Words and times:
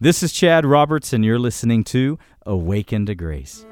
This 0.00 0.22
is 0.22 0.32
Chad 0.32 0.64
Roberts, 0.64 1.12
and 1.12 1.24
you're 1.24 1.40
listening 1.40 1.82
to 1.84 2.20
Awaken 2.46 3.04
to 3.06 3.16
Grace. 3.16 3.66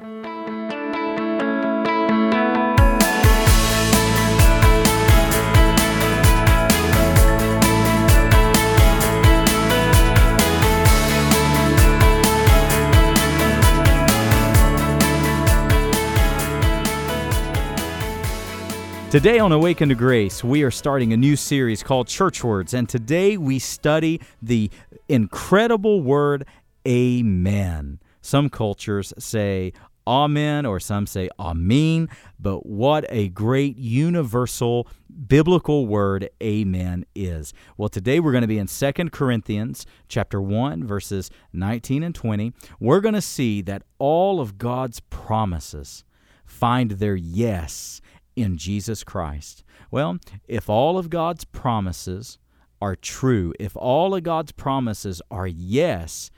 Today 19.17 19.39
on 19.39 19.51
Awaken 19.51 19.89
to 19.89 19.95
Grace, 19.95 20.43
we 20.43 20.61
are 20.61 20.69
starting 20.69 21.11
a 21.11 21.17
new 21.17 21.35
series 21.35 21.81
called 21.81 22.07
Church 22.07 22.43
Words, 22.43 22.75
and 22.75 22.87
today 22.87 23.35
we 23.35 23.57
study 23.57 24.21
the 24.43 24.69
incredible 25.09 26.01
word 26.01 26.45
Amen. 26.87 27.99
Some 28.21 28.47
cultures 28.47 29.15
say 29.17 29.73
Amen, 30.05 30.67
or 30.67 30.79
some 30.79 31.07
say 31.07 31.29
Amen, 31.39 32.09
but 32.39 32.67
what 32.67 33.05
a 33.09 33.29
great 33.29 33.75
universal 33.77 34.87
biblical 35.27 35.87
word 35.87 36.29
Amen 36.43 37.03
is. 37.15 37.55
Well, 37.75 37.89
today 37.89 38.19
we're 38.19 38.33
going 38.33 38.43
to 38.43 38.47
be 38.47 38.59
in 38.59 38.67
Second 38.67 39.11
Corinthians 39.11 39.87
chapter 40.07 40.39
1, 40.39 40.85
verses 40.85 41.31
19 41.53 42.03
and 42.03 42.13
20. 42.13 42.53
We're 42.79 43.01
going 43.01 43.15
to 43.15 43.21
see 43.21 43.63
that 43.63 43.81
all 43.97 44.39
of 44.39 44.59
God's 44.59 44.99
promises 44.99 46.03
find 46.45 46.91
their 46.91 47.15
yes 47.15 47.99
in 48.37 48.55
Jesus 48.55 49.03
Christ. 49.03 49.63
Well, 49.91 50.19
if 50.47 50.69
all 50.69 50.97
of 50.97 51.09
God's 51.09 51.43
promises 51.43 52.37
are 52.79 52.95
true, 52.95 53.53
if 53.59 53.75
all 53.75 54.13
of 54.13 54.23
God's 54.23 54.51
promises 54.51 55.21
are 55.31 55.47
yes, 55.47 56.29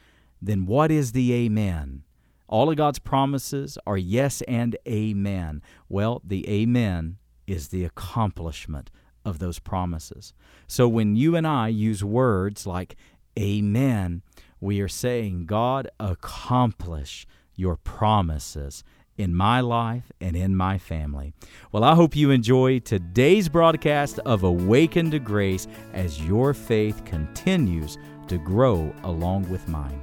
then 0.41 0.65
what 0.65 0.89
is 0.89 1.11
the 1.11 1.33
amen? 1.33 2.03
All 2.47 2.69
of 2.69 2.77
God's 2.77 2.99
promises 2.99 3.77
are 3.85 3.97
yes 3.97 4.41
and 4.47 4.75
amen. 4.87 5.61
Well, 5.89 6.21
the 6.23 6.49
amen 6.49 7.17
is 7.45 7.67
the 7.67 7.83
accomplishment 7.83 8.89
of 9.25 9.39
those 9.39 9.59
promises. 9.59 10.33
So 10.67 10.87
when 10.87 11.15
you 11.17 11.35
and 11.35 11.45
I 11.45 11.67
use 11.67 12.03
words 12.03 12.65
like 12.65 12.95
amen, 13.37 14.21
we 14.61 14.79
are 14.79 14.87
saying, 14.87 15.45
God, 15.45 15.89
accomplish 15.99 17.27
your 17.55 17.75
promises 17.75 18.83
in 19.19 19.35
my 19.35 19.59
life 19.59 20.13
and 20.21 20.33
in 20.33 20.55
my 20.55 20.77
family. 20.77 21.33
Well, 21.73 21.83
I 21.83 21.93
hope 21.93 22.15
you 22.15 22.31
enjoy 22.31 22.79
today's 22.79 23.49
broadcast 23.49 24.17
of 24.19 24.43
Awaken 24.43 25.11
to 25.11 25.19
Grace 25.19 25.67
as 25.93 26.25
your 26.25 26.53
faith 26.53 27.03
continues 27.03 27.97
to 28.29 28.37
grow 28.37 28.95
along 29.03 29.49
with 29.49 29.67
mine. 29.67 29.99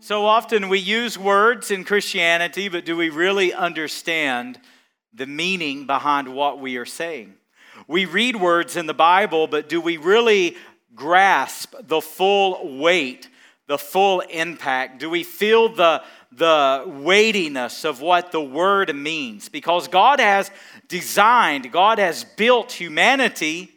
So 0.00 0.24
often 0.24 0.70
we 0.70 0.78
use 0.78 1.18
words 1.18 1.70
in 1.70 1.84
Christianity, 1.84 2.68
but 2.68 2.86
do 2.86 2.96
we 2.96 3.10
really 3.10 3.52
understand 3.52 4.58
the 5.14 5.26
meaning 5.26 5.86
behind 5.86 6.28
what 6.28 6.60
we 6.60 6.76
are 6.76 6.84
saying. 6.84 7.34
We 7.86 8.04
read 8.04 8.36
words 8.36 8.76
in 8.76 8.86
the 8.86 8.94
Bible, 8.94 9.46
but 9.46 9.68
do 9.68 9.80
we 9.80 9.96
really 9.96 10.56
grasp 10.94 11.74
the 11.80 12.00
full 12.00 12.78
weight, 12.78 13.28
the 13.66 13.78
full 13.78 14.20
impact? 14.20 15.00
Do 15.00 15.10
we 15.10 15.22
feel 15.22 15.68
the, 15.68 16.02
the 16.32 16.84
weightiness 16.86 17.84
of 17.84 18.00
what 18.00 18.32
the 18.32 18.40
word 18.40 18.94
means? 18.94 19.48
Because 19.48 19.88
God 19.88 20.20
has 20.20 20.50
designed, 20.88 21.70
God 21.72 21.98
has 21.98 22.24
built 22.24 22.72
humanity 22.72 23.70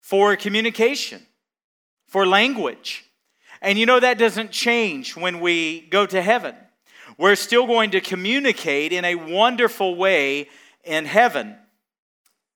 for 0.00 0.36
communication, 0.36 1.20
for 2.06 2.26
language. 2.26 3.04
And 3.60 3.78
you 3.78 3.86
know 3.86 4.00
that 4.00 4.18
doesn't 4.18 4.50
change 4.50 5.16
when 5.16 5.40
we 5.40 5.82
go 5.82 6.06
to 6.06 6.22
heaven. 6.22 6.54
We're 7.18 7.34
still 7.34 7.66
going 7.66 7.90
to 7.90 8.00
communicate 8.00 8.92
in 8.92 9.04
a 9.04 9.16
wonderful 9.16 9.96
way 9.96 10.48
in 10.84 11.04
heaven. 11.04 11.56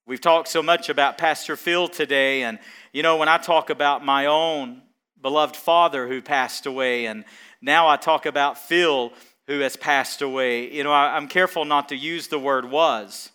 We've 0.07 0.21
talked 0.21 0.47
so 0.47 0.63
much 0.63 0.89
about 0.89 1.19
Pastor 1.19 1.57
Phil 1.57 1.89
today, 1.89 2.45
and 2.45 2.61
you 2.93 3.03
know, 3.03 3.17
when 3.17 3.29
I 3.29 3.39
talk 3.39 3.71
about 3.71 4.05
my 4.05 4.27
own 4.27 4.83
beloved 5.21 5.57
father 5.57 6.07
who 6.07 6.23
passed 6.23 6.67
away, 6.67 7.07
and 7.07 7.25
now 7.61 7.89
I 7.89 7.97
talk 7.97 8.25
about 8.25 8.57
Phil 8.57 9.13
who 9.49 9.59
has 9.59 9.75
passed 9.75 10.23
away, 10.23 10.73
you 10.73 10.85
know, 10.85 10.93
I'm 10.93 11.27
careful 11.27 11.65
not 11.65 11.89
to 11.89 11.97
use 11.97 12.29
the 12.29 12.39
word 12.39 12.65
was 12.65 13.33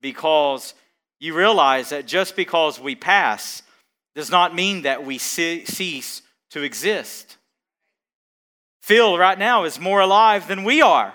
because 0.00 0.74
you 1.20 1.32
realize 1.32 1.90
that 1.90 2.06
just 2.06 2.34
because 2.34 2.80
we 2.80 2.96
pass 2.96 3.62
does 4.16 4.32
not 4.32 4.52
mean 4.52 4.82
that 4.82 5.06
we 5.06 5.18
cease 5.18 6.22
to 6.50 6.62
exist. 6.62 7.36
Phil 8.82 9.16
right 9.16 9.38
now 9.38 9.62
is 9.62 9.78
more 9.78 10.00
alive 10.00 10.48
than 10.48 10.64
we 10.64 10.82
are. 10.82 11.14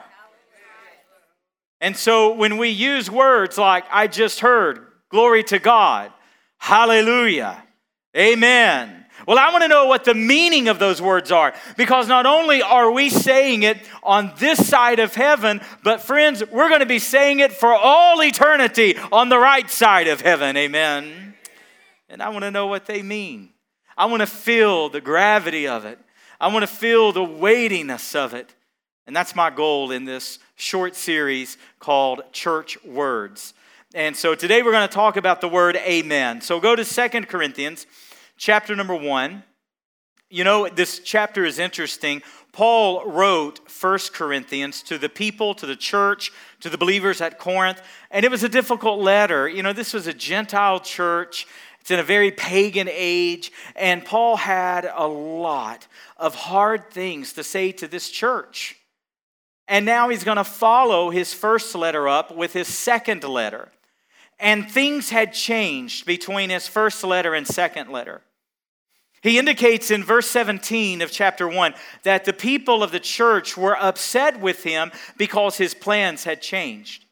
And 1.82 1.98
so 1.98 2.34
when 2.34 2.58
we 2.58 2.70
use 2.70 3.12
words 3.12 3.58
like, 3.58 3.84
I 3.92 4.08
just 4.08 4.40
heard, 4.40 4.88
glory 5.10 5.44
to 5.44 5.60
God, 5.60 6.14
hallelujah, 6.58 7.62
amen. 8.16 9.06
Well, 9.28 9.38
I 9.38 9.52
want 9.52 9.64
to 9.64 9.68
know 9.68 9.86
what 9.88 10.06
the 10.06 10.14
meaning 10.14 10.70
of 10.70 10.80
those 10.80 11.02
words 11.02 11.30
are 11.30 11.54
because 11.76 12.08
not 12.08 12.26
only 12.26 12.62
are 12.62 12.90
we 12.90 13.10
saying 13.10 13.64
it 13.64 13.78
on 14.02 14.32
this 14.38 14.66
side 14.66 15.00
of 15.00 15.14
heaven, 15.14 15.60
but 15.84 16.00
friends, 16.00 16.42
we're 16.50 16.70
going 16.70 16.80
to 16.80 16.86
be 16.86 17.00
saying 17.00 17.40
it 17.40 17.52
for 17.52 17.74
all 17.74 18.24
eternity 18.24 18.98
on 19.12 19.28
the 19.28 19.38
right 19.38 19.70
side 19.70 20.08
of 20.08 20.22
heaven, 20.22 20.56
amen. 20.56 21.36
And 22.08 22.24
I 22.24 22.30
want 22.30 22.44
to 22.44 22.52
know 22.52 22.68
what 22.68 22.86
they 22.86 23.02
mean. 23.02 23.50
I 23.98 24.06
want 24.06 24.22
to 24.22 24.28
feel 24.28 24.88
the 24.88 25.02
gravity 25.02 25.68
of 25.68 25.84
it. 25.84 26.00
I 26.40 26.48
want 26.50 26.64
to 26.64 26.68
feel 26.68 27.12
the 27.12 27.24
weightiness 27.24 28.14
of 28.14 28.34
it. 28.34 28.54
And 29.08 29.16
that's 29.16 29.36
my 29.36 29.50
goal 29.50 29.92
in 29.92 30.06
this 30.06 30.40
short 30.56 30.96
series 30.96 31.58
called 31.80 32.22
Church 32.32 32.84
Words. 32.84 33.54
And 33.96 34.16
so 34.16 34.36
today 34.36 34.62
we're 34.62 34.74
going 34.74 34.88
to 34.88 34.94
talk 34.94 35.18
about 35.18 35.42
the 35.42 35.48
word 35.48 35.78
amen. 35.78 36.42
So 36.42 36.60
go 36.60 36.76
to 36.76 36.86
Second 36.86 37.28
Corinthians 37.28 37.88
chapter 38.38 38.76
number 38.76 38.96
1. 38.96 39.44
You 40.30 40.44
know, 40.44 40.68
this 40.68 41.00
chapter 41.00 41.46
is 41.46 41.58
interesting. 41.58 42.22
Paul 42.52 43.06
wrote 43.06 43.70
First 43.70 44.14
Corinthians 44.14 44.84
to 44.84 44.98
the 44.98 45.10
people, 45.10 45.54
to 45.56 45.66
the 45.66 45.76
church, 45.76 46.32
to 46.60 46.70
the 46.70 46.78
believers 46.78 47.22
at 47.22 47.40
Corinth, 47.40 47.82
and 48.12 48.26
it 48.26 48.32
was 48.32 48.44
a 48.44 48.50
difficult 48.50 49.00
letter. 49.00 49.48
You 49.48 49.64
know, 49.64 49.74
this 49.74 49.94
was 49.94 50.06
a 50.06 50.14
Gentile 50.14 50.80
church. 50.80 51.48
It's 51.88 51.92
in 51.94 52.00
a 52.00 52.04
very 52.04 52.32
pagan 52.32 52.90
age, 52.92 53.50
and 53.74 54.04
Paul 54.04 54.36
had 54.36 54.92
a 54.94 55.08
lot 55.08 55.88
of 56.18 56.36
hard 56.36 56.92
things 56.92 57.32
to 57.32 57.46
say 57.46 57.72
to 57.72 57.88
this 57.88 58.10
church. 58.10 58.76
And 59.70 59.86
now 59.86 60.10
he's 60.10 60.26
going 60.26 60.36
to 60.36 60.44
follow 60.44 61.12
his 61.12 61.34
first 61.34 61.74
letter 61.76 62.10
up 62.10 62.36
with 62.36 62.52
his 62.52 62.68
second 62.68 63.24
letter. 63.24 63.72
And 64.38 64.70
things 64.70 65.12
had 65.12 65.32
changed 65.32 66.06
between 66.06 66.50
his 66.50 66.68
first 66.68 67.06
letter 67.06 67.34
and 67.34 67.48
second 67.48 67.90
letter. 67.90 68.20
He 69.22 69.40
indicates 69.40 69.90
in 69.90 70.04
verse 70.04 70.30
17 70.30 71.02
of 71.02 71.10
chapter 71.10 71.48
1 71.48 71.74
that 72.04 72.26
the 72.26 72.34
people 72.34 72.84
of 72.84 72.92
the 72.92 73.00
church 73.00 73.56
were 73.56 73.82
upset 73.82 74.42
with 74.42 74.64
him 74.64 74.92
because 75.16 75.56
his 75.56 75.74
plans 75.74 76.26
had 76.26 76.42
changed. 76.42 77.06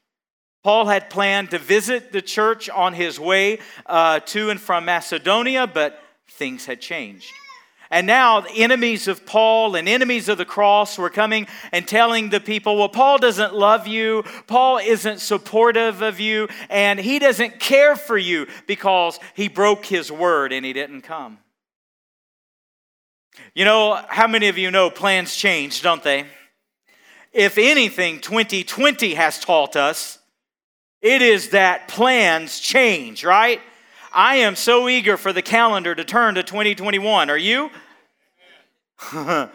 Paul 0.66 0.88
had 0.88 1.12
planned 1.12 1.52
to 1.52 1.60
visit 1.60 2.12
the 2.12 2.24
church 2.24 2.72
on 2.72 2.94
his 2.94 3.20
way 3.20 3.60
uh, 3.86 4.22
to 4.22 4.50
and 4.50 4.60
from 4.60 4.86
Macedonia, 4.86 5.68
but 5.68 6.02
things 6.28 6.66
had 6.66 6.82
changed. 6.82 7.32
And 7.92 8.08
now, 8.08 8.44
enemies 8.56 9.08
of 9.08 9.28
Paul 9.28 9.76
and 9.76 9.88
enemies 9.88 10.28
of 10.28 10.40
the 10.40 10.44
cross 10.44 10.98
were 10.98 11.12
coming 11.12 11.46
and 11.72 11.88
telling 11.88 12.32
the 12.32 12.40
people, 12.40 12.78
well, 12.78 12.90
Paul 12.90 13.20
doesn't 13.20 13.54
love 13.54 13.86
you, 13.86 14.24
Paul 14.48 14.80
isn't 14.80 15.20
supportive 15.20 16.02
of 16.02 16.20
you, 16.20 16.48
and 16.72 17.00
he 17.00 17.20
doesn't 17.20 17.60
care 17.60 17.96
for 17.96 18.18
you 18.18 18.48
because 18.66 19.20
he 19.36 19.48
broke 19.48 19.86
his 19.86 20.12
word 20.12 20.52
and 20.52 20.66
he 20.66 20.74
didn't 20.74 21.04
come. 21.04 21.38
You 23.54 23.66
know, 23.66 24.04
how 24.08 24.26
many 24.26 24.48
of 24.48 24.58
you 24.58 24.72
know 24.72 24.90
plans 24.90 25.36
change, 25.36 25.84
don't 25.84 26.02
they? 26.02 26.26
If 27.34 27.60
anything, 27.60 28.20
2020 28.20 29.14
has 29.14 29.40
taught 29.40 29.76
us 29.76 30.18
it 31.06 31.22
is 31.22 31.50
that 31.50 31.88
plans 31.88 32.60
change, 32.60 33.24
right? 33.24 33.62
I 34.12 34.38
am 34.38 34.56
so 34.56 34.90
eager 34.90 35.18
for 35.18 35.32
the 35.32 35.44
calendar 35.44 35.94
to 35.94 36.04
turn 36.04 36.34
to 36.34 36.42
2021. 36.42 37.30
Are 37.30 37.38
you? 37.38 37.70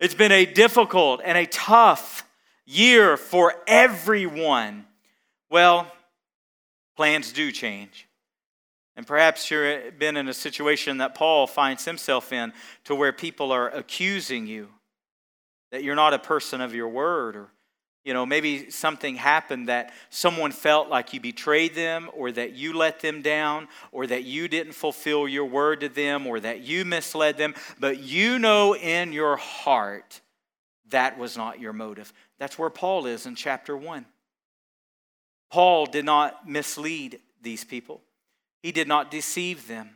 it's 0.00 0.14
been 0.16 0.32
a 0.32 0.44
difficult 0.44 1.20
and 1.24 1.38
a 1.38 1.46
tough 1.46 2.26
year 2.66 3.16
for 3.16 3.54
everyone. 3.68 4.84
Well, 5.48 5.86
plans 6.96 7.30
do 7.30 7.52
change. 7.52 8.08
And 8.96 9.06
perhaps 9.06 9.48
you've 9.48 9.62
eh, 9.62 9.90
been 9.96 10.16
in 10.16 10.26
a 10.26 10.34
situation 10.34 10.98
that 10.98 11.14
Paul 11.14 11.46
finds 11.46 11.84
himself 11.84 12.32
in 12.32 12.52
to 12.86 12.96
where 12.96 13.12
people 13.12 13.52
are 13.52 13.68
accusing 13.68 14.48
you. 14.48 14.70
that 15.70 15.84
you're 15.84 15.94
not 15.94 16.14
a 16.14 16.18
person 16.18 16.60
of 16.60 16.74
your 16.74 16.88
word, 16.88 17.36
or 17.36 17.48
you 18.04 18.12
know, 18.12 18.26
maybe 18.26 18.70
something 18.70 19.14
happened 19.14 19.68
that 19.68 19.92
someone 20.10 20.50
felt 20.50 20.88
like 20.88 21.12
you 21.12 21.20
betrayed 21.20 21.74
them, 21.74 22.10
or 22.14 22.32
that 22.32 22.52
you 22.52 22.76
let 22.76 23.00
them 23.00 23.22
down, 23.22 23.68
or 23.92 24.06
that 24.06 24.24
you 24.24 24.48
didn't 24.48 24.72
fulfill 24.72 25.28
your 25.28 25.44
word 25.44 25.80
to 25.80 25.88
them, 25.88 26.26
or 26.26 26.40
that 26.40 26.62
you 26.62 26.84
misled 26.84 27.38
them, 27.38 27.54
but 27.78 28.00
you 28.00 28.38
know 28.38 28.74
in 28.74 29.12
your 29.12 29.36
heart 29.36 30.20
that 30.90 31.18
was 31.18 31.36
not 31.36 31.60
your 31.60 31.72
motive. 31.72 32.12
That's 32.38 32.58
where 32.58 32.70
Paul 32.70 33.06
is 33.06 33.26
in 33.26 33.34
chapter 33.34 33.76
1. 33.76 34.06
Paul 35.50 35.86
did 35.86 36.04
not 36.04 36.48
mislead 36.48 37.20
these 37.42 37.64
people, 37.64 38.00
he 38.62 38.72
did 38.72 38.88
not 38.88 39.10
deceive 39.10 39.66
them. 39.66 39.90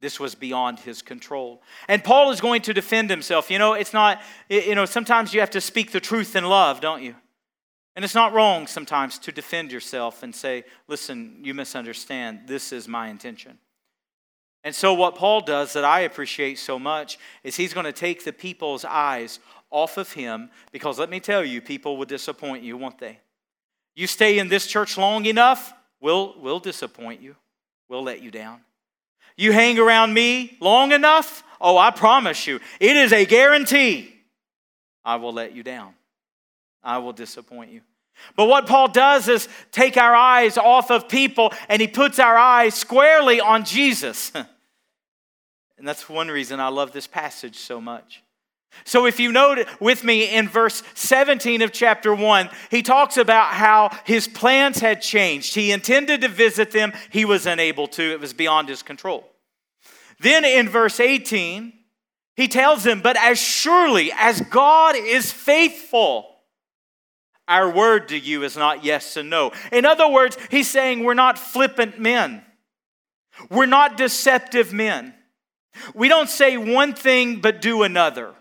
This 0.00 0.20
was 0.20 0.34
beyond 0.34 0.80
his 0.80 1.00
control. 1.00 1.62
And 1.88 2.04
Paul 2.04 2.30
is 2.30 2.42
going 2.42 2.60
to 2.62 2.74
defend 2.74 3.08
himself. 3.08 3.50
You 3.50 3.58
know, 3.58 3.72
it's 3.72 3.94
not, 3.94 4.20
you 4.50 4.74
know, 4.74 4.84
sometimes 4.84 5.32
you 5.32 5.40
have 5.40 5.50
to 5.50 5.62
speak 5.62 5.92
the 5.92 6.00
truth 6.00 6.36
in 6.36 6.44
love, 6.44 6.82
don't 6.82 7.02
you? 7.02 7.14
And 7.96 8.04
it's 8.04 8.14
not 8.14 8.32
wrong 8.32 8.66
sometimes 8.66 9.18
to 9.20 9.32
defend 9.32 9.70
yourself 9.70 10.22
and 10.22 10.34
say, 10.34 10.64
listen, 10.88 11.38
you 11.42 11.54
misunderstand. 11.54 12.40
This 12.46 12.72
is 12.72 12.88
my 12.88 13.08
intention. 13.08 13.58
And 14.64 14.74
so, 14.74 14.94
what 14.94 15.14
Paul 15.14 15.42
does 15.42 15.74
that 15.74 15.84
I 15.84 16.00
appreciate 16.00 16.58
so 16.58 16.78
much 16.78 17.18
is 17.44 17.54
he's 17.54 17.74
going 17.74 17.84
to 17.84 17.92
take 17.92 18.24
the 18.24 18.32
people's 18.32 18.84
eyes 18.84 19.38
off 19.70 19.98
of 19.98 20.12
him 20.12 20.50
because 20.72 20.98
let 20.98 21.10
me 21.10 21.20
tell 21.20 21.44
you, 21.44 21.60
people 21.60 21.96
will 21.96 22.06
disappoint 22.06 22.62
you, 22.62 22.76
won't 22.76 22.98
they? 22.98 23.18
You 23.94 24.06
stay 24.06 24.38
in 24.38 24.48
this 24.48 24.66
church 24.66 24.96
long 24.96 25.26
enough, 25.26 25.72
we'll, 26.00 26.34
we'll 26.40 26.60
disappoint 26.60 27.20
you, 27.20 27.36
we'll 27.88 28.02
let 28.02 28.22
you 28.22 28.30
down. 28.30 28.60
You 29.36 29.52
hang 29.52 29.78
around 29.78 30.14
me 30.14 30.56
long 30.60 30.92
enough, 30.92 31.44
oh, 31.60 31.76
I 31.76 31.90
promise 31.90 32.46
you, 32.46 32.60
it 32.80 32.96
is 32.96 33.12
a 33.12 33.26
guarantee 33.26 34.14
I 35.04 35.16
will 35.16 35.32
let 35.32 35.54
you 35.54 35.62
down. 35.62 35.94
I 36.84 36.98
will 36.98 37.12
disappoint 37.12 37.72
you. 37.72 37.80
But 38.36 38.46
what 38.46 38.66
Paul 38.66 38.88
does 38.88 39.28
is 39.28 39.48
take 39.72 39.96
our 39.96 40.14
eyes 40.14 40.56
off 40.56 40.90
of 40.90 41.08
people 41.08 41.52
and 41.68 41.80
he 41.80 41.88
puts 41.88 42.18
our 42.18 42.36
eyes 42.36 42.74
squarely 42.74 43.40
on 43.40 43.64
Jesus. 43.64 44.30
and 44.34 44.46
that's 45.88 46.08
one 46.08 46.28
reason 46.28 46.60
I 46.60 46.68
love 46.68 46.92
this 46.92 47.06
passage 47.06 47.56
so 47.56 47.80
much. 47.80 48.22
So, 48.82 49.06
if 49.06 49.20
you 49.20 49.30
note 49.30 49.68
with 49.78 50.02
me 50.02 50.34
in 50.34 50.48
verse 50.48 50.82
17 50.94 51.62
of 51.62 51.70
chapter 51.70 52.12
1, 52.12 52.50
he 52.72 52.82
talks 52.82 53.16
about 53.16 53.54
how 53.54 53.96
his 54.04 54.26
plans 54.26 54.80
had 54.80 55.00
changed. 55.00 55.54
He 55.54 55.70
intended 55.70 56.22
to 56.22 56.28
visit 56.28 56.72
them, 56.72 56.92
he 57.10 57.24
was 57.24 57.46
unable 57.46 57.86
to, 57.88 58.02
it 58.02 58.20
was 58.20 58.32
beyond 58.32 58.68
his 58.68 58.82
control. 58.82 59.30
Then 60.18 60.44
in 60.44 60.68
verse 60.68 60.98
18, 60.98 61.72
he 62.34 62.48
tells 62.48 62.82
them, 62.82 63.00
But 63.00 63.16
as 63.16 63.38
surely 63.38 64.10
as 64.12 64.40
God 64.40 64.96
is 64.96 65.32
faithful, 65.32 66.33
our 67.46 67.70
word 67.70 68.08
to 68.08 68.18
you 68.18 68.42
is 68.42 68.56
not 68.56 68.84
yes 68.84 69.16
and 69.16 69.28
no. 69.28 69.52
In 69.72 69.84
other 69.84 70.08
words, 70.08 70.38
he's 70.50 70.68
saying 70.68 71.04
we're 71.04 71.14
not 71.14 71.38
flippant 71.38 71.98
men. 71.98 72.42
We're 73.50 73.66
not 73.66 73.96
deceptive 73.96 74.72
men. 74.72 75.14
We 75.94 76.08
don't 76.08 76.28
say 76.28 76.56
one 76.56 76.94
thing 76.94 77.40
but 77.40 77.60
do 77.60 77.82
another. 77.82 78.34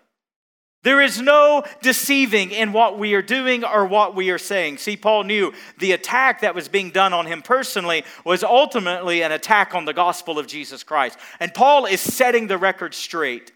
There 0.83 1.01
is 1.01 1.21
no 1.21 1.63
deceiving 1.81 2.51
in 2.51 2.73
what 2.73 3.00
we 3.00 3.13
are 3.13 3.21
doing 3.21 3.63
or 3.63 3.85
what 3.85 4.15
we 4.15 4.29
are 4.31 4.38
saying. 4.38 4.77
See, 4.77 4.97
Paul 4.97 5.23
knew 5.23 5.53
the 5.79 5.94
attack 5.94 6.41
that 6.41 6.55
was 6.55 6.67
being 6.67 6.91
done 6.91 7.13
on 7.13 7.25
him 7.25 7.41
personally 7.41 8.03
was 8.25 8.44
ultimately 8.44 9.23
an 9.23 9.31
attack 9.31 9.73
on 9.73 9.85
the 9.85 9.94
gospel 9.94 10.38
of 10.38 10.45
Jesus 10.45 10.83
Christ. 10.83 11.17
And 11.39 11.53
Paul 11.53 11.85
is 11.85 12.01
setting 12.01 12.47
the 12.47 12.57
record 12.57 12.94
straight. 12.94 13.53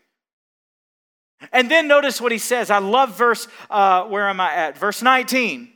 And 1.51 1.69
then 1.69 1.87
notice 1.87 2.19
what 2.19 2.31
he 2.31 2.37
says. 2.37 2.69
I 2.69 2.79
love 2.79 3.17
verse, 3.17 3.47
uh, 3.69 4.05
where 4.05 4.27
am 4.27 4.39
I 4.39 4.53
at? 4.53 4.77
Verse 4.77 5.01
19. 5.01 5.69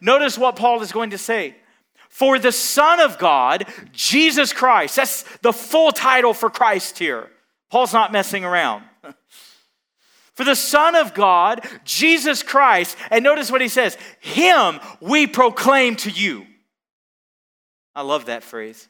Notice 0.00 0.36
what 0.36 0.56
Paul 0.56 0.82
is 0.82 0.92
going 0.92 1.10
to 1.10 1.18
say. 1.18 1.56
For 2.08 2.38
the 2.38 2.52
Son 2.52 3.00
of 3.00 3.18
God, 3.18 3.66
Jesus 3.92 4.52
Christ, 4.52 4.96
that's 4.96 5.22
the 5.38 5.52
full 5.52 5.92
title 5.92 6.34
for 6.34 6.50
Christ 6.50 6.98
here. 6.98 7.30
Paul's 7.70 7.92
not 7.92 8.12
messing 8.12 8.44
around. 8.44 8.84
For 10.34 10.44
the 10.44 10.54
Son 10.54 10.94
of 10.94 11.14
God, 11.14 11.66
Jesus 11.84 12.44
Christ, 12.44 12.96
and 13.10 13.24
notice 13.24 13.50
what 13.50 13.60
he 13.60 13.66
says, 13.66 13.98
Him 14.20 14.78
we 15.00 15.26
proclaim 15.26 15.96
to 15.96 16.10
you. 16.10 16.46
I 17.92 18.02
love 18.02 18.26
that 18.26 18.44
phrase. 18.44 18.88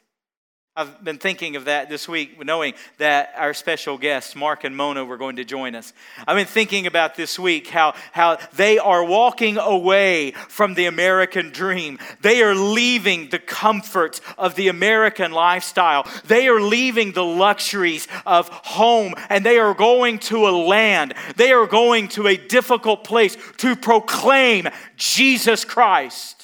I've 0.78 1.02
been 1.02 1.18
thinking 1.18 1.56
of 1.56 1.64
that 1.64 1.88
this 1.88 2.08
week, 2.08 2.44
knowing 2.44 2.72
that 2.98 3.32
our 3.36 3.52
special 3.52 3.98
guests, 3.98 4.36
Mark 4.36 4.62
and 4.62 4.76
Mona, 4.76 5.04
were 5.04 5.16
going 5.16 5.34
to 5.34 5.44
join 5.44 5.74
us. 5.74 5.92
I've 6.24 6.36
been 6.36 6.46
thinking 6.46 6.86
about 6.86 7.16
this 7.16 7.36
week 7.36 7.66
how, 7.66 7.96
how 8.12 8.38
they 8.52 8.78
are 8.78 9.02
walking 9.02 9.58
away 9.58 10.30
from 10.48 10.74
the 10.74 10.84
American 10.84 11.50
dream. 11.50 11.98
They 12.20 12.44
are 12.44 12.54
leaving 12.54 13.28
the 13.30 13.40
comforts 13.40 14.20
of 14.38 14.54
the 14.54 14.68
American 14.68 15.32
lifestyle. 15.32 16.06
They 16.26 16.46
are 16.46 16.60
leaving 16.60 17.10
the 17.10 17.24
luxuries 17.24 18.06
of 18.24 18.48
home 18.48 19.14
and 19.30 19.44
they 19.44 19.58
are 19.58 19.74
going 19.74 20.20
to 20.20 20.46
a 20.46 20.54
land. 20.54 21.14
They 21.34 21.50
are 21.50 21.66
going 21.66 22.06
to 22.10 22.28
a 22.28 22.36
difficult 22.36 23.02
place 23.02 23.36
to 23.56 23.74
proclaim 23.74 24.68
Jesus 24.96 25.64
Christ. 25.64 26.37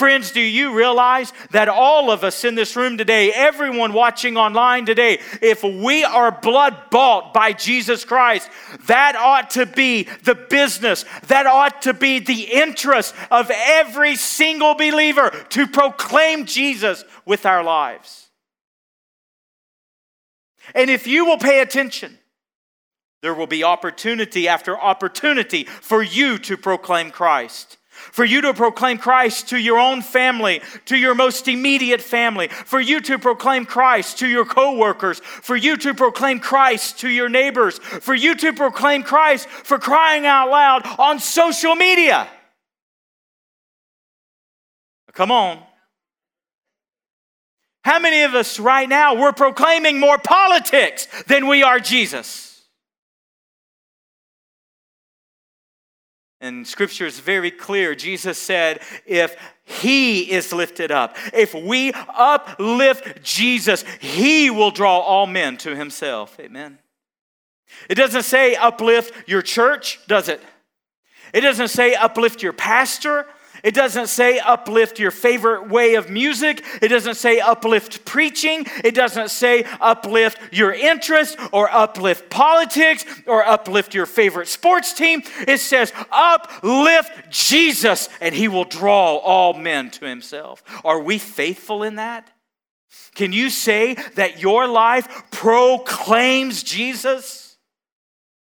Friends, 0.00 0.30
do 0.30 0.40
you 0.40 0.74
realize 0.74 1.30
that 1.50 1.68
all 1.68 2.10
of 2.10 2.24
us 2.24 2.42
in 2.42 2.54
this 2.54 2.74
room 2.74 2.96
today, 2.96 3.34
everyone 3.34 3.92
watching 3.92 4.38
online 4.38 4.86
today, 4.86 5.20
if 5.42 5.62
we 5.62 6.04
are 6.04 6.32
blood 6.32 6.74
bought 6.90 7.34
by 7.34 7.52
Jesus 7.52 8.06
Christ, 8.06 8.48
that 8.86 9.14
ought 9.14 9.50
to 9.50 9.66
be 9.66 10.04
the 10.24 10.34
business, 10.34 11.04
that 11.26 11.44
ought 11.44 11.82
to 11.82 11.92
be 11.92 12.18
the 12.18 12.44
interest 12.44 13.14
of 13.30 13.50
every 13.52 14.16
single 14.16 14.74
believer 14.74 15.28
to 15.50 15.66
proclaim 15.66 16.46
Jesus 16.46 17.04
with 17.26 17.44
our 17.44 17.62
lives. 17.62 18.30
And 20.74 20.88
if 20.88 21.06
you 21.06 21.26
will 21.26 21.36
pay 21.36 21.60
attention, 21.60 22.16
there 23.20 23.34
will 23.34 23.46
be 23.46 23.64
opportunity 23.64 24.48
after 24.48 24.80
opportunity 24.80 25.64
for 25.64 26.02
you 26.02 26.38
to 26.38 26.56
proclaim 26.56 27.10
Christ 27.10 27.76
for 28.12 28.24
you 28.24 28.40
to 28.42 28.54
proclaim 28.54 28.98
Christ 28.98 29.48
to 29.50 29.58
your 29.58 29.78
own 29.78 30.02
family, 30.02 30.62
to 30.86 30.96
your 30.96 31.14
most 31.14 31.48
immediate 31.48 32.00
family, 32.00 32.48
for 32.48 32.80
you 32.80 33.00
to 33.02 33.18
proclaim 33.18 33.64
Christ 33.64 34.18
to 34.18 34.28
your 34.28 34.44
coworkers, 34.44 35.20
for 35.20 35.56
you 35.56 35.76
to 35.78 35.94
proclaim 35.94 36.40
Christ 36.40 37.00
to 37.00 37.08
your 37.08 37.28
neighbors, 37.28 37.78
for 37.78 38.14
you 38.14 38.34
to 38.36 38.52
proclaim 38.52 39.02
Christ 39.02 39.48
for 39.48 39.78
crying 39.78 40.26
out 40.26 40.50
loud 40.50 40.86
on 40.98 41.18
social 41.18 41.74
media. 41.74 42.28
Come 45.12 45.30
on. 45.30 45.62
How 47.82 47.98
many 47.98 48.22
of 48.22 48.34
us 48.34 48.60
right 48.60 48.88
now 48.88 49.14
we're 49.14 49.32
proclaiming 49.32 49.98
more 49.98 50.18
politics 50.18 51.08
than 51.26 51.46
we 51.46 51.62
are 51.62 51.78
Jesus? 51.78 52.49
And 56.40 56.66
scripture 56.66 57.06
is 57.06 57.20
very 57.20 57.50
clear. 57.50 57.94
Jesus 57.94 58.38
said, 58.38 58.80
if 59.04 59.36
he 59.64 60.30
is 60.30 60.52
lifted 60.52 60.90
up, 60.90 61.16
if 61.34 61.54
we 61.54 61.92
uplift 61.92 63.22
Jesus, 63.22 63.84
he 64.00 64.48
will 64.48 64.70
draw 64.70 65.00
all 65.00 65.26
men 65.26 65.58
to 65.58 65.76
himself. 65.76 66.40
Amen. 66.40 66.78
It 67.88 67.96
doesn't 67.96 68.22
say 68.22 68.54
uplift 68.54 69.28
your 69.28 69.42
church, 69.42 70.00
does 70.08 70.28
it? 70.28 70.40
It 71.34 71.42
doesn't 71.42 71.68
say 71.68 71.94
uplift 71.94 72.42
your 72.42 72.52
pastor. 72.52 73.26
It 73.62 73.74
doesn't 73.74 74.08
say 74.08 74.38
uplift 74.38 74.98
your 74.98 75.10
favorite 75.10 75.68
way 75.68 75.94
of 75.94 76.10
music. 76.10 76.64
It 76.80 76.88
doesn't 76.88 77.16
say 77.16 77.40
uplift 77.40 78.04
preaching. 78.04 78.66
It 78.84 78.94
doesn't 78.94 79.30
say 79.30 79.64
uplift 79.80 80.38
your 80.52 80.72
interest 80.72 81.38
or 81.52 81.70
uplift 81.70 82.30
politics 82.30 83.04
or 83.26 83.44
uplift 83.44 83.94
your 83.94 84.06
favorite 84.06 84.48
sports 84.48 84.92
team. 84.92 85.22
It 85.46 85.58
says 85.58 85.92
uplift 86.10 87.30
Jesus 87.30 88.08
and 88.20 88.34
he 88.34 88.48
will 88.48 88.64
draw 88.64 89.16
all 89.16 89.54
men 89.54 89.90
to 89.90 90.06
himself. 90.06 90.62
Are 90.84 91.00
we 91.00 91.18
faithful 91.18 91.82
in 91.82 91.96
that? 91.96 92.30
Can 93.14 93.32
you 93.32 93.50
say 93.50 93.94
that 94.14 94.40
your 94.40 94.66
life 94.66 95.24
proclaims 95.30 96.62
Jesus? 96.62 97.58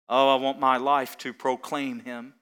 Oh, 0.09 0.35
I 0.35 0.37
want 0.37 0.59
my 0.59 0.79
life 0.79 1.19
to 1.19 1.33
proclaim 1.33 2.01
him. 2.01 2.35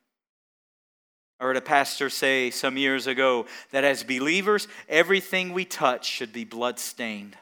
I 1.39 1.45
heard 1.45 1.57
a 1.57 1.61
pastor 1.61 2.09
say 2.09 2.51
some 2.51 2.77
years 2.77 3.07
ago 3.07 3.47
that 3.71 3.85
as 3.85 4.03
believers, 4.03 4.69
everything 4.89 5.53
we 5.53 5.65
touch 5.65 6.07
should 6.07 6.33
be 6.33 6.45
blood-stained. 6.45 7.37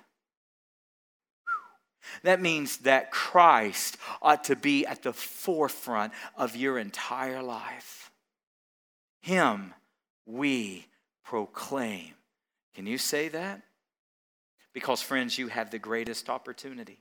That 2.22 2.40
means 2.40 2.78
that 2.78 3.10
Christ 3.10 3.96
ought 4.20 4.44
to 4.44 4.56
be 4.56 4.84
at 4.86 5.02
the 5.02 5.12
forefront 5.12 6.12
of 6.36 6.56
your 6.56 6.78
entire 6.78 7.42
life. 7.42 8.10
Him 9.20 9.74
we 10.26 10.86
proclaim. 11.24 12.14
Can 12.74 12.86
you 12.86 12.98
say 12.98 13.28
that? 13.28 13.62
Because, 14.72 15.00
friends, 15.00 15.38
you 15.38 15.48
have 15.48 15.70
the 15.70 15.78
greatest 15.78 16.28
opportunity. 16.28 16.98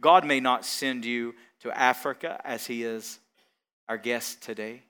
God 0.00 0.26
may 0.26 0.40
not 0.40 0.64
send 0.64 1.04
you 1.04 1.34
to 1.60 1.76
Africa 1.76 2.40
as 2.44 2.66
He 2.66 2.84
is 2.84 3.18
our 3.88 3.96
guest 3.96 4.42
today. 4.42 4.82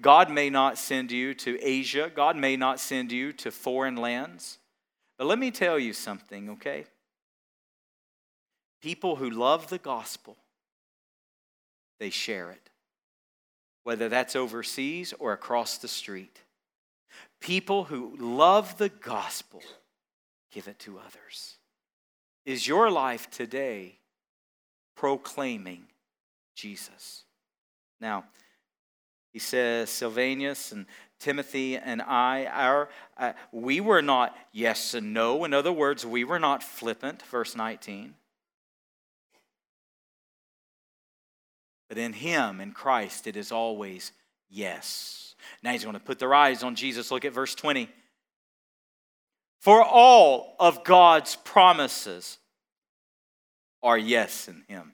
God 0.00 0.30
may 0.30 0.50
not 0.50 0.78
send 0.78 1.10
you 1.12 1.34
to 1.34 1.58
Asia, 1.60 2.10
God 2.14 2.36
may 2.36 2.56
not 2.56 2.80
send 2.80 3.12
you 3.12 3.32
to 3.34 3.50
foreign 3.50 3.96
lands. 3.96 4.58
But 5.18 5.26
let 5.26 5.38
me 5.38 5.50
tell 5.50 5.78
you 5.78 5.92
something, 5.92 6.50
okay? 6.50 6.84
People 8.82 9.16
who 9.16 9.30
love 9.30 9.68
the 9.68 9.78
gospel, 9.78 10.36
they 11.98 12.10
share 12.10 12.50
it, 12.50 12.70
whether 13.84 14.08
that's 14.08 14.36
overseas 14.36 15.14
or 15.18 15.32
across 15.32 15.78
the 15.78 15.88
street. 15.88 16.42
People 17.40 17.84
who 17.84 18.16
love 18.18 18.76
the 18.78 18.88
gospel 18.88 19.62
give 20.52 20.68
it 20.68 20.78
to 20.80 20.98
others. 20.98 21.56
Is 22.44 22.66
your 22.66 22.90
life 22.90 23.30
today 23.30 23.98
proclaiming 24.96 25.84
Jesus? 26.54 27.24
Now, 28.00 28.24
he 29.36 29.40
says, 29.40 29.90
Silvanus 29.90 30.72
and 30.72 30.86
Timothy 31.20 31.76
and 31.76 32.00
I, 32.00 32.46
our, 32.46 32.88
uh, 33.18 33.34
we 33.52 33.82
were 33.82 34.00
not 34.00 34.34
yes 34.50 34.94
and 34.94 35.12
no. 35.12 35.44
In 35.44 35.52
other 35.52 35.74
words, 35.74 36.06
we 36.06 36.24
were 36.24 36.38
not 36.38 36.62
flippant, 36.62 37.20
verse 37.20 37.54
19. 37.54 38.14
But 41.90 41.98
in 41.98 42.14
Him, 42.14 42.62
in 42.62 42.72
Christ, 42.72 43.26
it 43.26 43.36
is 43.36 43.52
always 43.52 44.12
yes. 44.48 45.34
Now 45.62 45.72
he's 45.72 45.84
going 45.84 45.92
to 45.92 46.00
put 46.00 46.18
their 46.18 46.32
eyes 46.32 46.62
on 46.62 46.74
Jesus. 46.74 47.10
Look 47.10 47.26
at 47.26 47.34
verse 47.34 47.54
20. 47.54 47.90
For 49.60 49.84
all 49.84 50.56
of 50.58 50.82
God's 50.82 51.36
promises 51.36 52.38
are 53.82 53.98
yes 53.98 54.48
in 54.48 54.62
Him. 54.66 54.92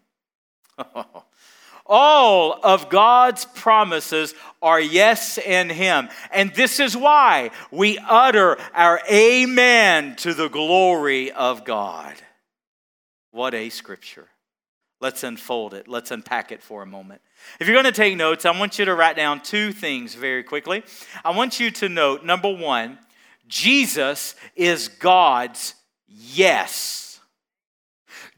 All 1.94 2.58
of 2.62 2.88
God's 2.88 3.44
promises 3.44 4.34
are 4.62 4.80
yes 4.80 5.36
in 5.36 5.68
Him. 5.68 6.08
And 6.32 6.54
this 6.54 6.80
is 6.80 6.96
why 6.96 7.50
we 7.70 7.98
utter 7.98 8.56
our 8.72 9.02
amen 9.10 10.16
to 10.16 10.32
the 10.32 10.48
glory 10.48 11.30
of 11.32 11.66
God. 11.66 12.14
What 13.30 13.52
a 13.52 13.68
scripture. 13.68 14.26
Let's 15.02 15.22
unfold 15.22 15.74
it. 15.74 15.86
Let's 15.86 16.10
unpack 16.10 16.50
it 16.50 16.62
for 16.62 16.82
a 16.82 16.86
moment. 16.86 17.20
If 17.60 17.66
you're 17.66 17.74
going 17.74 17.84
to 17.84 17.92
take 17.92 18.16
notes, 18.16 18.46
I 18.46 18.58
want 18.58 18.78
you 18.78 18.86
to 18.86 18.94
write 18.94 19.16
down 19.16 19.42
two 19.42 19.70
things 19.70 20.14
very 20.14 20.44
quickly. 20.44 20.84
I 21.22 21.36
want 21.36 21.60
you 21.60 21.70
to 21.72 21.90
note 21.90 22.24
number 22.24 22.50
one, 22.50 23.00
Jesus 23.48 24.34
is 24.56 24.88
God's 24.88 25.74
yes. 26.08 27.20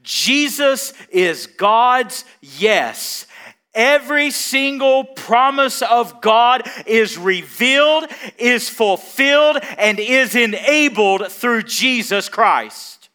Jesus 0.01 0.93
is 1.09 1.47
God's 1.47 2.25
yes. 2.41 3.27
Every 3.75 4.31
single 4.31 5.03
promise 5.03 5.81
of 5.81 6.21
God 6.21 6.67
is 6.85 7.17
revealed, 7.17 8.05
is 8.37 8.69
fulfilled, 8.69 9.57
and 9.77 9.99
is 9.99 10.35
enabled 10.35 11.29
through 11.29 11.63
Jesus 11.63 12.29
Christ. 12.29 13.09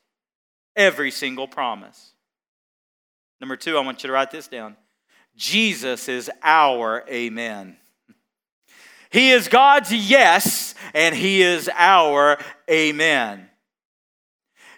Every 0.77 1.11
single 1.11 1.49
promise. 1.49 2.13
Number 3.41 3.57
two, 3.57 3.79
I 3.79 3.81
want 3.81 4.03
you 4.03 4.09
to 4.09 4.13
write 4.13 4.31
this 4.31 4.49
down 4.49 4.77
Jesus 5.35 6.09
is 6.09 6.31
our 6.43 7.05
amen. 7.09 7.79
He 9.11 9.31
is 9.31 9.49
God's 9.49 9.93
yes, 9.93 10.75
and 10.95 11.15
He 11.15 11.43
is 11.43 11.69
our 11.75 12.39
amen. 12.71 13.49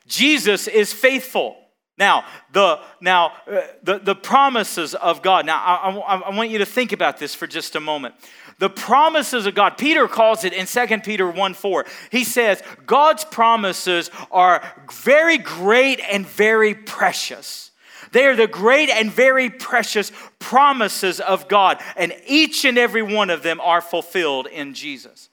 Jesus 0.06 0.68
is 0.68 0.92
faithful. 0.92 1.56
Now, 1.98 2.24
the, 2.52 2.80
now 3.00 3.32
uh, 3.46 3.60
the, 3.82 3.98
the 3.98 4.14
promises 4.14 4.94
of 4.94 5.22
God. 5.22 5.44
Now, 5.44 5.62
I, 5.62 5.90
I, 5.90 6.16
I 6.20 6.36
want 6.36 6.50
you 6.50 6.58
to 6.58 6.66
think 6.66 6.92
about 6.92 7.18
this 7.18 7.34
for 7.34 7.46
just 7.46 7.76
a 7.76 7.80
moment. 7.80 8.14
The 8.58 8.70
promises 8.70 9.46
of 9.46 9.54
God, 9.54 9.76
Peter 9.76 10.08
calls 10.08 10.44
it 10.44 10.52
in 10.52 10.66
2 10.66 11.00
Peter 11.00 11.28
1 11.28 11.54
4. 11.54 11.86
He 12.10 12.24
says, 12.24 12.62
God's 12.86 13.24
promises 13.24 14.10
are 14.30 14.62
very 14.92 15.38
great 15.38 16.00
and 16.00 16.26
very 16.26 16.74
precious. 16.74 17.72
They 18.12 18.26
are 18.26 18.36
the 18.36 18.46
great 18.46 18.90
and 18.90 19.10
very 19.10 19.50
precious 19.50 20.12
promises 20.38 21.18
of 21.20 21.48
God, 21.48 21.82
and 21.96 22.14
each 22.26 22.64
and 22.64 22.78
every 22.78 23.02
one 23.02 23.30
of 23.30 23.42
them 23.42 23.60
are 23.60 23.80
fulfilled 23.80 24.46
in 24.46 24.74
Jesus. 24.74 25.28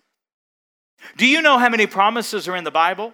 Do 1.17 1.25
you 1.25 1.41
know 1.41 1.57
how 1.57 1.69
many 1.69 1.87
promises 1.87 2.47
are 2.47 2.55
in 2.55 2.63
the 2.63 2.71
Bible? 2.71 3.13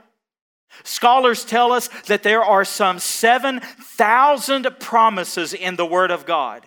Scholars 0.83 1.45
tell 1.45 1.71
us 1.71 1.87
that 2.07 2.23
there 2.23 2.43
are 2.43 2.65
some 2.65 2.99
7,000 2.99 4.67
promises 4.79 5.53
in 5.53 5.75
the 5.75 5.85
Word 5.85 6.11
of 6.11 6.25
God. 6.25 6.65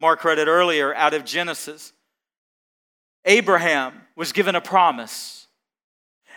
Mark 0.00 0.24
read 0.24 0.38
it 0.38 0.48
earlier 0.48 0.94
out 0.94 1.14
of 1.14 1.24
Genesis. 1.24 1.92
Abraham 3.24 3.94
was 4.16 4.32
given 4.32 4.54
a 4.54 4.60
promise. 4.60 5.46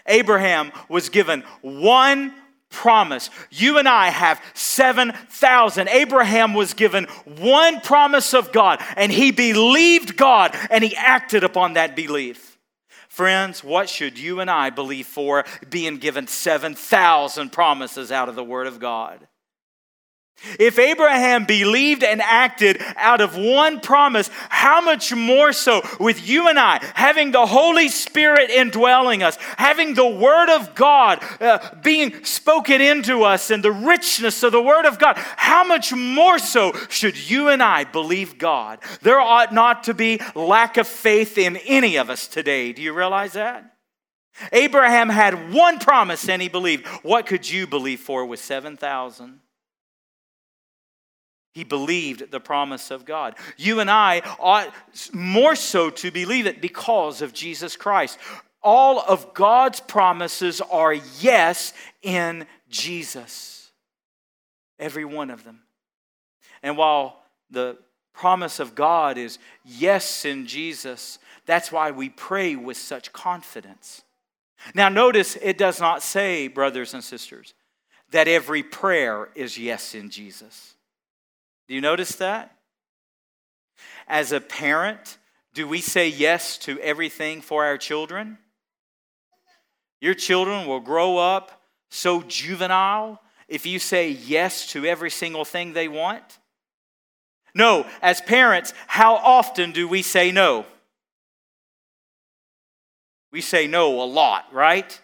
Abraham 0.05 0.71
was 0.87 1.09
given 1.09 1.43
one 1.61 2.33
promise. 2.69 3.29
You 3.49 3.77
and 3.77 3.87
I 3.87 4.09
have 4.09 4.41
7,000. 4.53 5.89
Abraham 5.89 6.53
was 6.53 6.73
given 6.73 7.05
one 7.25 7.81
promise 7.81 8.33
of 8.33 8.53
God, 8.53 8.81
and 8.95 9.11
he 9.11 9.31
believed 9.31 10.15
God, 10.15 10.55
and 10.69 10.83
he 10.83 10.95
acted 10.95 11.43
upon 11.43 11.73
that 11.73 11.95
belief. 11.95 12.46
Friends, 13.17 13.63
what 13.63 13.89
should 13.89 14.19
you 14.19 14.41
and 14.41 14.47
I 14.47 14.69
believe 14.69 15.07
for 15.07 15.43
being 15.67 15.97
given 15.97 16.27
7,000 16.27 17.51
promises 17.51 18.11
out 18.11 18.29
of 18.29 18.35
the 18.35 18.43
Word 18.43 18.67
of 18.67 18.79
God? 18.79 19.27
If 20.59 20.77
Abraham 20.77 21.45
believed 21.45 22.03
and 22.03 22.21
acted 22.21 22.79
out 22.95 23.21
of 23.21 23.35
one 23.35 23.79
promise, 23.79 24.29
how 24.49 24.81
much 24.81 25.13
more 25.13 25.51
so 25.51 25.81
with 25.99 26.27
you 26.27 26.47
and 26.47 26.59
I, 26.59 26.79
having 26.93 27.31
the 27.31 27.47
Holy 27.47 27.89
Spirit 27.89 28.51
indwelling 28.51 29.23
us, 29.23 29.35
having 29.57 29.95
the 29.95 30.07
Word 30.07 30.55
of 30.55 30.75
God 30.75 31.23
uh, 31.41 31.57
being 31.81 32.23
spoken 32.23 32.81
into 32.81 33.23
us 33.23 33.49
and 33.49 33.63
the 33.63 33.71
richness 33.71 34.43
of 34.43 34.51
the 34.51 34.61
Word 34.61 34.85
of 34.85 34.99
God, 34.99 35.17
how 35.17 35.63
much 35.63 35.91
more 35.91 36.37
so 36.37 36.71
should 36.87 37.17
you 37.29 37.49
and 37.49 37.63
I 37.63 37.83
believe 37.83 38.37
God? 38.37 38.79
There 39.01 39.19
ought 39.19 39.51
not 39.51 39.85
to 39.85 39.95
be 39.95 40.21
lack 40.35 40.77
of 40.77 40.87
faith 40.87 41.39
in 41.39 41.57
any 41.57 41.95
of 41.95 42.11
us 42.11 42.27
today. 42.27 42.73
Do 42.73 42.83
you 42.83 42.93
realize 42.93 43.33
that? 43.33 43.73
Abraham 44.51 45.09
had 45.09 45.51
one 45.51 45.79
promise 45.79 46.29
and 46.29 46.43
he 46.43 46.47
believed. 46.47 46.85
What 47.01 47.25
could 47.25 47.49
you 47.49 47.65
believe 47.65 48.01
for 48.01 48.23
with 48.23 48.39
7,000? 48.39 49.39
He 51.57 51.63
believed 51.63 52.29
the 52.29 52.39
promise 52.39 52.91
of 52.91 53.03
God. 53.03 53.33
You 53.57 53.79
and 53.79 53.89
I 53.89 54.21
ought 54.39 54.71
more 55.11 55.55
so 55.55 55.89
to 55.89 56.11
believe 56.11 56.45
it 56.45 56.61
because 56.61 57.23
of 57.23 57.33
Jesus 57.33 57.75
Christ. 57.75 58.19
All 58.61 58.99
of 58.99 59.33
God's 59.33 59.79
promises 59.79 60.61
are 60.61 60.93
yes 60.93 61.73
in 62.03 62.45
Jesus. 62.69 63.71
Every 64.77 65.03
one 65.03 65.31
of 65.31 65.45
them. 65.45 65.61
And 66.61 66.77
while 66.77 67.23
the 67.49 67.79
promise 68.13 68.59
of 68.59 68.75
God 68.75 69.17
is 69.17 69.39
yes 69.65 70.25
in 70.25 70.45
Jesus, 70.45 71.17
that's 71.47 71.71
why 71.71 71.89
we 71.89 72.09
pray 72.09 72.55
with 72.55 72.77
such 72.77 73.11
confidence. 73.13 74.03
Now, 74.75 74.89
notice 74.89 75.35
it 75.41 75.57
does 75.57 75.79
not 75.79 76.03
say, 76.03 76.49
brothers 76.49 76.93
and 76.93 77.03
sisters, 77.03 77.55
that 78.11 78.27
every 78.27 78.61
prayer 78.61 79.29
is 79.33 79.57
yes 79.57 79.95
in 79.95 80.11
Jesus. 80.11 80.75
Do 81.67 81.75
you 81.75 81.81
notice 81.81 82.15
that? 82.15 82.55
As 84.07 84.31
a 84.31 84.39
parent, 84.39 85.17
do 85.53 85.67
we 85.67 85.81
say 85.81 86.07
yes 86.07 86.57
to 86.59 86.79
everything 86.79 87.41
for 87.41 87.65
our 87.65 87.77
children? 87.77 88.37
Your 89.99 90.13
children 90.13 90.67
will 90.67 90.79
grow 90.79 91.17
up 91.17 91.61
so 91.89 92.21
juvenile 92.21 93.21
if 93.47 93.65
you 93.65 93.79
say 93.79 94.09
yes 94.09 94.67
to 94.67 94.85
every 94.85 95.09
single 95.09 95.45
thing 95.45 95.73
they 95.73 95.87
want? 95.87 96.39
No, 97.53 97.87
as 98.01 98.21
parents, 98.21 98.73
how 98.87 99.15
often 99.15 99.71
do 99.71 99.87
we 99.87 100.01
say 100.01 100.31
no? 100.31 100.65
We 103.31 103.41
say 103.41 103.67
no 103.67 104.01
a 104.01 104.05
lot, 104.05 104.53
right? 104.53 105.01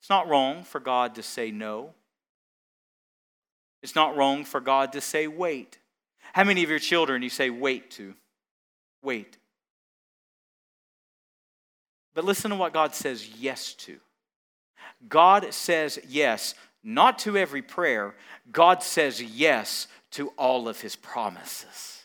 It's 0.00 0.10
not 0.10 0.28
wrong 0.28 0.64
for 0.64 0.80
God 0.80 1.14
to 1.14 1.22
say 1.22 1.50
no. 1.50 1.94
It's 3.82 3.94
not 3.94 4.16
wrong 4.16 4.44
for 4.44 4.60
God 4.60 4.92
to 4.92 5.00
say 5.00 5.26
wait. 5.26 5.78
How 6.32 6.44
many 6.44 6.62
of 6.62 6.70
your 6.70 6.78
children 6.78 7.22
you 7.22 7.30
say 7.30 7.50
wait 7.50 7.90
to? 7.92 8.14
Wait. 9.02 9.36
But 12.14 12.24
listen 12.24 12.50
to 12.50 12.56
what 12.56 12.72
God 12.72 12.94
says 12.94 13.28
yes 13.38 13.74
to. 13.74 13.98
God 15.08 15.52
says 15.52 15.98
yes, 16.08 16.54
not 16.84 17.18
to 17.20 17.36
every 17.36 17.62
prayer. 17.62 18.14
God 18.50 18.82
says 18.82 19.22
yes 19.22 19.88
to 20.12 20.28
all 20.30 20.68
of 20.68 20.80
his 20.80 20.94
promises. 20.94 22.01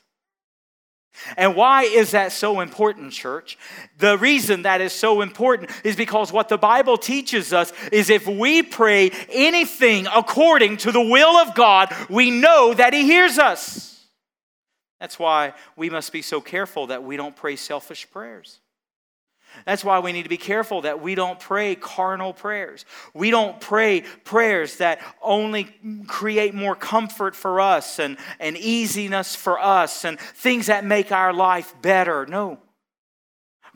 And 1.36 1.56
why 1.56 1.84
is 1.84 2.12
that 2.12 2.32
so 2.32 2.60
important, 2.60 3.12
church? 3.12 3.58
The 3.98 4.18
reason 4.18 4.64
that 4.64 4.82
is 4.82 4.94
so 4.94 5.22
important 5.22 5.72
is 5.84 5.96
because 5.96 6.32
what 6.32 6.50
the 6.50 6.58
Bible 6.58 6.98
teaches 6.98 7.54
us 7.54 7.74
is 7.92 8.10
if 8.10 8.28
we 8.28 8.64
pray 8.64 9.12
anything 9.30 10.08
according 10.08 10.78
to 10.78 10.92
the 10.92 11.02
will 11.02 11.38
of 11.38 11.56
God, 11.56 11.94
we 12.10 12.32
know 12.32 12.74
that 12.74 12.94
He 12.94 13.04
hears 13.04 13.38
us. 13.38 14.06
That's 15.00 15.20
why 15.20 15.54
we 15.76 15.90
must 15.90 16.12
be 16.12 16.22
so 16.22 16.42
careful 16.42 16.88
that 16.88 17.04
we 17.04 17.18
don't 17.18 17.36
pray 17.36 17.56
selfish 17.56 18.10
prayers. 18.10 18.60
That's 19.66 19.84
why 19.84 20.00
we 20.00 20.12
need 20.12 20.24
to 20.24 20.30
be 20.30 20.38
careful 20.38 20.82
that 20.82 21.02
we 21.02 21.16
don't 21.16 21.40
pray 21.40 21.76
carnal 21.76 22.34
prayers. 22.34 22.86
We 23.14 23.32
don't 23.32 23.60
pray 23.60 24.02
prayers 24.24 24.78
that 24.78 25.02
only 25.22 25.76
create 26.08 26.54
more 26.54 26.76
comfort 26.76 27.36
for 27.36 27.60
us 27.60 28.00
and, 28.00 28.18
and 28.40 28.56
easiness 28.58 29.36
for 29.36 29.60
us 29.60 30.06
and 30.06 30.20
things 30.20 30.68
that 30.68 30.86
make 30.86 31.12
our 31.12 31.34
life 31.34 31.74
better. 31.82 32.26
No. 32.26 32.60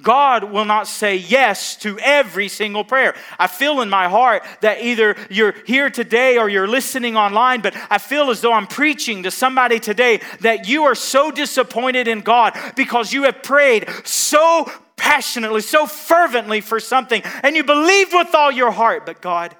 God 0.01 0.45
will 0.45 0.65
not 0.65 0.87
say 0.87 1.17
yes 1.17 1.75
to 1.77 1.99
every 1.99 2.47
single 2.47 2.83
prayer. 2.83 3.15
I 3.37 3.47
feel 3.47 3.81
in 3.81 3.89
my 3.89 4.09
heart 4.09 4.43
that 4.61 4.81
either 4.81 5.15
you're 5.29 5.53
here 5.65 5.89
today 5.89 6.37
or 6.37 6.49
you're 6.49 6.67
listening 6.67 7.15
online, 7.15 7.61
but 7.61 7.75
I 7.89 7.97
feel 7.97 8.29
as 8.29 8.41
though 8.41 8.53
I'm 8.53 8.67
preaching 8.67 9.23
to 9.23 9.31
somebody 9.31 9.79
today 9.79 10.21
that 10.41 10.67
you 10.67 10.83
are 10.83 10.95
so 10.95 11.31
disappointed 11.31 12.07
in 12.07 12.21
God 12.21 12.57
because 12.75 13.13
you 13.13 13.23
have 13.23 13.43
prayed 13.43 13.89
so 14.03 14.71
passionately, 15.01 15.61
so 15.61 15.87
fervently 15.87 16.61
for 16.61 16.79
something, 16.79 17.23
and 17.41 17.55
you 17.55 17.63
believed 17.63 18.13
with 18.13 18.35
all 18.35 18.51
your 18.51 18.69
heart, 18.69 19.03
but 19.03 19.19
God 19.19 19.55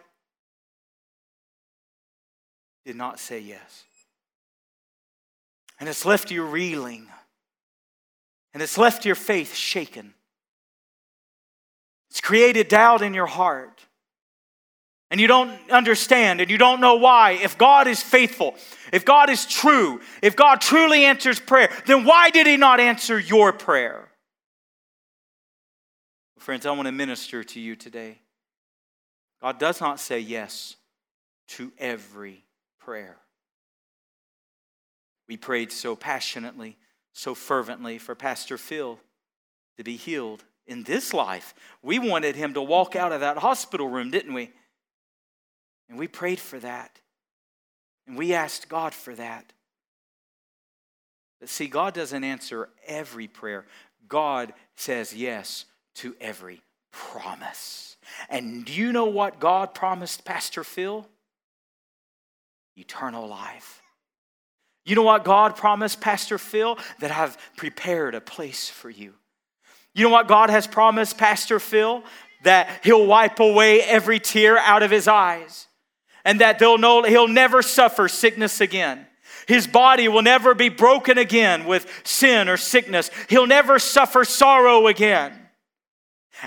did 2.86 2.95
not 2.95 3.19
say 3.19 3.39
yes. 3.39 3.83
And 5.79 5.89
it's 5.89 6.05
left 6.05 6.29
you 6.29 6.45
reeling, 6.45 7.07
and 8.53 8.62
it's 8.62 8.77
left 8.77 9.03
your 9.03 9.15
faith 9.15 9.55
shaken. 9.55 10.13
It's 12.12 12.21
created 12.21 12.67
doubt 12.67 13.01
in 13.01 13.15
your 13.15 13.25
heart. 13.25 13.81
And 15.10 15.19
you 15.19 15.27
don't 15.27 15.51
understand 15.69 16.39
and 16.39 16.50
you 16.50 16.57
don't 16.57 16.79
know 16.79 16.95
why. 16.95 17.31
If 17.31 17.57
God 17.57 17.88
is 17.88 18.01
faithful, 18.01 18.55
if 18.93 19.03
God 19.03 19.29
is 19.29 19.45
true, 19.45 20.00
if 20.21 20.36
God 20.36 20.62
truly 20.62 21.03
answers 21.03 21.39
prayer, 21.39 21.69
then 21.86 22.05
why 22.05 22.29
did 22.29 22.48
He 22.48 22.57
not 22.57 22.79
answer 22.79 23.19
your 23.19 23.51
prayer? 23.51 24.11
Friends, 26.41 26.65
I 26.65 26.71
want 26.71 26.88
to 26.88 26.91
minister 26.91 27.43
to 27.43 27.60
you 27.60 27.75
today. 27.75 28.17
God 29.43 29.60
does 29.60 29.79
not 29.79 30.00
say 30.00 30.19
yes 30.19 30.75
to 31.50 31.71
every 31.77 32.45
prayer. 32.79 33.17
We 35.27 35.38
prayed 35.38 35.71
so 35.71 35.95
passionately, 35.95 36.77
so 37.13 37.36
fervently 37.36 38.00
for 38.00 38.15
Pastor 38.15 38.57
Phil 38.57 39.00
to 39.77 39.83
be 39.83 39.95
healed 39.95 40.43
in 40.65 40.81
this 40.81 41.13
life. 41.13 41.53
We 41.83 42.00
wanted 42.00 42.36
him 42.36 42.55
to 42.55 42.62
walk 42.63 42.95
out 42.95 43.12
of 43.12 43.19
that 43.19 43.38
hospital 43.38 43.88
room, 43.88 44.10
didn't 44.10 44.33
we? 44.33 44.51
And 45.89 46.00
we 46.00 46.07
prayed 46.07 46.39
for 46.39 46.57
that. 46.57 47.01
And 48.07 48.17
we 48.17 48.33
asked 48.33 48.67
God 48.67 48.95
for 48.95 49.13
that. 49.13 49.53
But 51.39 51.50
see, 51.50 51.67
God 51.67 51.93
doesn't 51.93 52.24
answer 52.24 52.69
every 52.88 53.27
prayer. 53.27 53.67
God 54.07 54.53
says 54.75 55.13
yes 55.13 55.65
to 55.95 56.15
every 56.19 56.62
promise. 56.91 57.98
And 58.29 58.65
do 58.65 58.74
you 58.74 58.91
know 58.91 59.05
what 59.05 59.39
God 59.39 59.74
promised 59.74 60.25
Pastor 60.25 60.63
Phil? 60.63 61.07
Eternal 62.77 63.27
life. 63.27 63.81
You 64.86 64.95
know 64.95 65.03
what 65.03 65.24
God 65.24 65.55
promised 65.55 66.01
Pastor 66.01 66.38
Phil? 66.38 66.77
That 67.00 67.12
I've 67.12 67.38
prepared 67.55 68.15
a 68.15 68.21
place 68.21 68.69
for 68.69 68.89
you. 68.89 69.13
You 69.93 70.05
know 70.05 70.12
what 70.12 70.27
God 70.27 70.50
has 70.50 70.67
promised 70.67 71.17
Pastor 71.17 71.60
Phil? 71.60 72.03
That 72.43 72.69
he'll 72.83 73.05
wipe 73.05 73.39
away 73.39 73.81
every 73.81 74.19
tear 74.19 74.57
out 74.57 74.83
of 74.83 74.91
his 74.91 75.07
eyes 75.07 75.67
and 76.24 76.41
that 76.41 76.60
they'll 76.60 76.77
know 76.77 77.03
he'll 77.03 77.27
never 77.27 77.62
suffer 77.62 78.07
sickness 78.07 78.62
again. 78.62 79.05
His 79.48 79.67
body 79.67 80.07
will 80.07 80.21
never 80.21 80.53
be 80.53 80.69
broken 80.69 81.17
again 81.17 81.65
with 81.65 82.01
sin 82.03 82.48
or 82.48 82.57
sickness. 82.57 83.10
He'll 83.27 83.48
never 83.48 83.79
suffer 83.79 84.24
sorrow 84.24 84.88
again. 84.88 85.33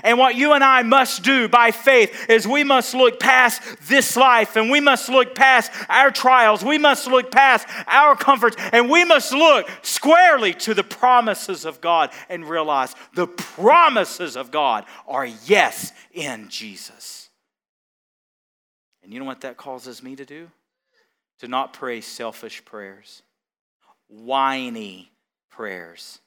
And 0.03 0.17
what 0.17 0.35
you 0.35 0.53
and 0.53 0.63
I 0.63 0.83
must 0.83 1.23
do 1.23 1.47
by 1.47 1.71
faith 1.71 2.29
is 2.29 2.47
we 2.47 2.63
must 2.63 2.93
look 2.93 3.19
past 3.19 3.61
this 3.87 4.17
life 4.17 4.55
and 4.55 4.69
we 4.69 4.79
must 4.79 5.09
look 5.09 5.35
past 5.35 5.71
our 5.87 6.11
trials. 6.11 6.63
We 6.63 6.77
must 6.77 7.07
look 7.07 7.31
past 7.31 7.67
our 7.87 8.15
comforts 8.15 8.57
and 8.73 8.89
we 8.89 9.05
must 9.05 9.31
look 9.31 9.69
squarely 9.83 10.53
to 10.55 10.73
the 10.73 10.83
promises 10.83 11.65
of 11.65 11.81
God 11.81 12.11
and 12.29 12.47
realize 12.47 12.95
the 13.13 13.27
promises 13.27 14.35
of 14.35 14.51
God 14.51 14.85
are 15.07 15.25
yes 15.25 15.93
in 16.11 16.49
Jesus. 16.49 17.29
And 19.03 19.13
you 19.13 19.19
know 19.19 19.25
what 19.25 19.41
that 19.41 19.55
causes 19.55 20.01
me 20.01 20.15
to 20.15 20.25
do? 20.25 20.49
To 21.39 21.47
not 21.47 21.73
pray 21.73 22.01
selfish 22.01 22.65
prayers, 22.65 23.21
whiny 24.07 25.11
prayers, 25.51 26.19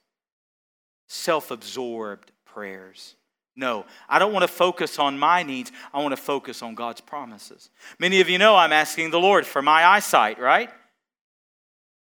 self 1.08 1.50
absorbed 1.50 2.30
prayers 2.44 3.16
no, 3.58 3.86
I 4.08 4.20
don't 4.20 4.32
want 4.32 4.44
to 4.44 4.48
focus 4.48 5.00
on 5.00 5.18
my 5.18 5.42
needs. 5.42 5.72
I 5.92 6.00
want 6.00 6.12
to 6.12 6.22
focus 6.22 6.62
on 6.62 6.76
God's 6.76 7.00
promises. 7.00 7.70
Many 7.98 8.20
of 8.20 8.28
you 8.28 8.38
know 8.38 8.54
I'm 8.54 8.72
asking 8.72 9.10
the 9.10 9.18
Lord 9.18 9.44
for 9.44 9.60
my 9.60 9.84
eyesight, 9.84 10.38
right? 10.38 10.70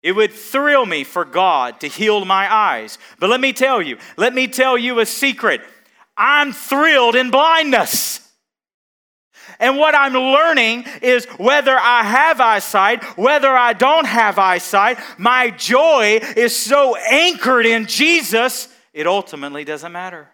It 0.02 0.12
would 0.12 0.34
thrill 0.34 0.84
me 0.84 1.02
for 1.02 1.24
God 1.24 1.80
to 1.80 1.88
heal 1.88 2.22
my 2.26 2.52
eyes. 2.52 2.98
But 3.18 3.30
let 3.30 3.40
me 3.40 3.54
tell 3.54 3.80
you, 3.80 3.96
let 4.18 4.34
me 4.34 4.48
tell 4.48 4.76
you 4.76 5.00
a 5.00 5.06
secret. 5.06 5.62
I'm 6.14 6.52
thrilled 6.52 7.16
in 7.16 7.30
blindness. 7.30 8.20
And 9.58 9.78
what 9.78 9.94
I'm 9.94 10.12
learning 10.12 10.84
is 11.00 11.24
whether 11.38 11.78
I 11.78 12.02
have 12.02 12.38
eyesight, 12.38 13.02
whether 13.16 13.56
I 13.56 13.72
don't 13.72 14.06
have 14.06 14.38
eyesight, 14.38 14.98
my 15.16 15.48
joy 15.48 16.20
is 16.36 16.54
so 16.54 16.96
anchored 16.96 17.64
in 17.64 17.86
Jesus, 17.86 18.68
it 18.92 19.06
ultimately 19.06 19.64
doesn't 19.64 19.92
matter. 19.92 20.28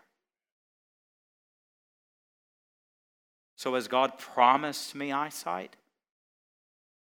So, 3.62 3.77
has 3.77 3.87
God 3.87 4.18
promised 4.18 4.92
me 4.96 5.12
eyesight? 5.12 5.77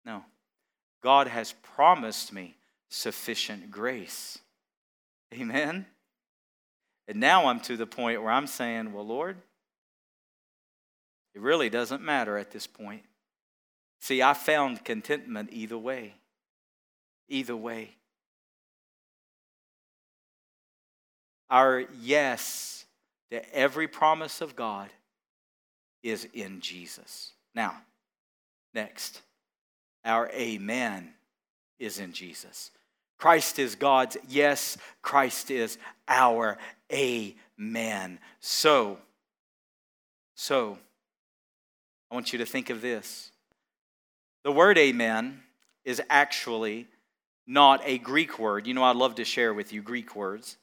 No. 0.05 0.23
God 1.03 1.27
has 1.27 1.55
promised 1.63 2.31
me 2.31 2.57
sufficient 2.91 3.71
grace. 3.71 4.39
Amen? 5.33 5.87
And 7.09 7.19
now 7.19 7.47
I'm 7.47 7.61
to 7.61 7.79
the 7.79 7.87
point 7.87 8.21
where 8.21 8.31
I'm 8.31 8.47
saying, 8.47 8.93
well, 8.93 9.07
Lord, 9.07 9.39
it 11.35 11.41
really 11.41 11.71
doesn't 11.71 12.03
matter 12.03 12.37
at 12.37 12.51
this 12.51 12.67
point. 12.67 13.05
See, 14.01 14.21
I 14.21 14.35
found 14.35 14.85
contentment 14.85 15.49
either 15.53 15.79
way. 15.79 16.17
Either 17.31 17.57
way. 17.57 17.97
Our 21.49 21.85
yes 22.03 22.85
to 23.31 23.55
every 23.55 23.89
promise 23.89 24.43
of 24.43 24.55
God 24.55 24.91
is 26.03 26.27
in 26.33 26.61
Jesus. 26.61 27.33
Now, 27.55 27.77
next, 28.75 29.23
our 30.05 30.29
amen 30.31 31.13
is 31.79 31.99
in 31.99 32.13
Jesus. 32.13 32.71
Christ 33.19 33.59
is 33.59 33.75
God's 33.75 34.17
yes, 34.29 34.77
Christ 35.01 35.51
is 35.51 35.79
our 36.09 36.59
amen. 36.93 38.19
So, 38.41 38.99
so, 40.35 40.79
I 42.11 42.15
want 42.15 42.33
you 42.33 42.39
to 42.41 42.47
think 42.47 42.69
of 42.71 42.81
this. 42.81 43.31
The 44.45 44.53
word 44.53 44.77
amen 44.77 45.41
is 45.85 46.03
actually 46.11 46.89
not 47.47 47.81
a 47.85 47.99
Greek 47.99 48.39
word. 48.39 48.67
You 48.67 48.75
know, 48.75 48.83
I 48.83 48.93
love 48.93 49.15
to 49.17 49.25
share 49.25 49.55
with 49.55 49.73
you 49.73 49.83
Greek 49.83 50.17
words 50.17 50.57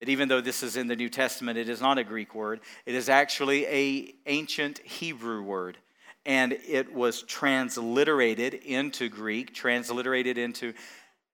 that 0.00 0.08
even 0.08 0.28
though 0.28 0.40
this 0.40 0.62
is 0.62 0.76
in 0.76 0.86
the 0.86 0.96
New 0.96 1.08
Testament, 1.08 1.58
it 1.58 1.68
is 1.68 1.80
not 1.80 1.98
a 1.98 2.04
Greek 2.04 2.34
word. 2.34 2.60
It 2.86 2.94
is 2.94 3.08
actually 3.08 3.66
a 3.66 4.14
ancient 4.26 4.78
Hebrew 4.78 5.42
word. 5.42 5.78
And 6.24 6.52
it 6.52 6.92
was 6.92 7.22
transliterated 7.22 8.54
into 8.54 9.08
Greek, 9.08 9.54
transliterated 9.54 10.36
into 10.36 10.74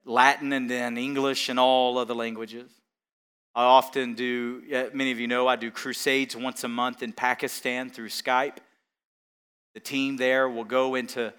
Latin 0.04 0.52
and 0.52 0.70
then 0.70 0.96
English 0.96 1.48
and 1.48 1.58
all 1.58 1.98
other 1.98 2.14
languages. 2.14 2.70
I 3.54 3.64
often 3.64 4.14
do, 4.14 4.62
many 4.92 5.12
of 5.12 5.20
you 5.20 5.26
know, 5.28 5.46
I 5.46 5.56
do 5.56 5.70
crusades 5.70 6.36
once 6.36 6.64
a 6.64 6.68
month 6.68 7.02
in 7.02 7.12
Pakistan 7.12 7.90
through 7.90 8.08
Skype. 8.08 8.56
The 9.74 9.80
team 9.80 10.16
there 10.16 10.48
will 10.48 10.64
go 10.64 10.94
into 10.94 11.32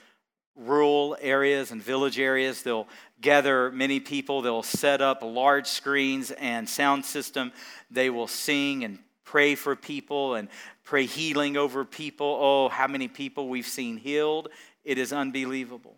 rural 0.55 1.17
areas 1.21 1.71
and 1.71 1.81
village 1.81 2.19
areas. 2.19 2.63
They'll 2.63 2.87
gather 3.21 3.71
many 3.71 3.99
people. 3.99 4.41
They'll 4.41 4.63
set 4.63 5.01
up 5.01 5.21
large 5.21 5.67
screens 5.67 6.31
and 6.31 6.67
sound 6.69 7.05
system. 7.05 7.51
They 7.91 8.09
will 8.09 8.27
sing 8.27 8.83
and 8.83 8.99
pray 9.23 9.55
for 9.55 9.75
people 9.75 10.35
and 10.35 10.47
pray 10.83 11.05
healing 11.05 11.57
over 11.57 11.83
people. 11.83 12.37
Oh, 12.39 12.69
how 12.69 12.87
many 12.87 13.07
people 13.07 13.49
we've 13.49 13.67
seen 13.67 13.97
healed. 13.97 14.49
It 14.83 14.97
is 14.97 15.11
unbelievable. 15.11 15.97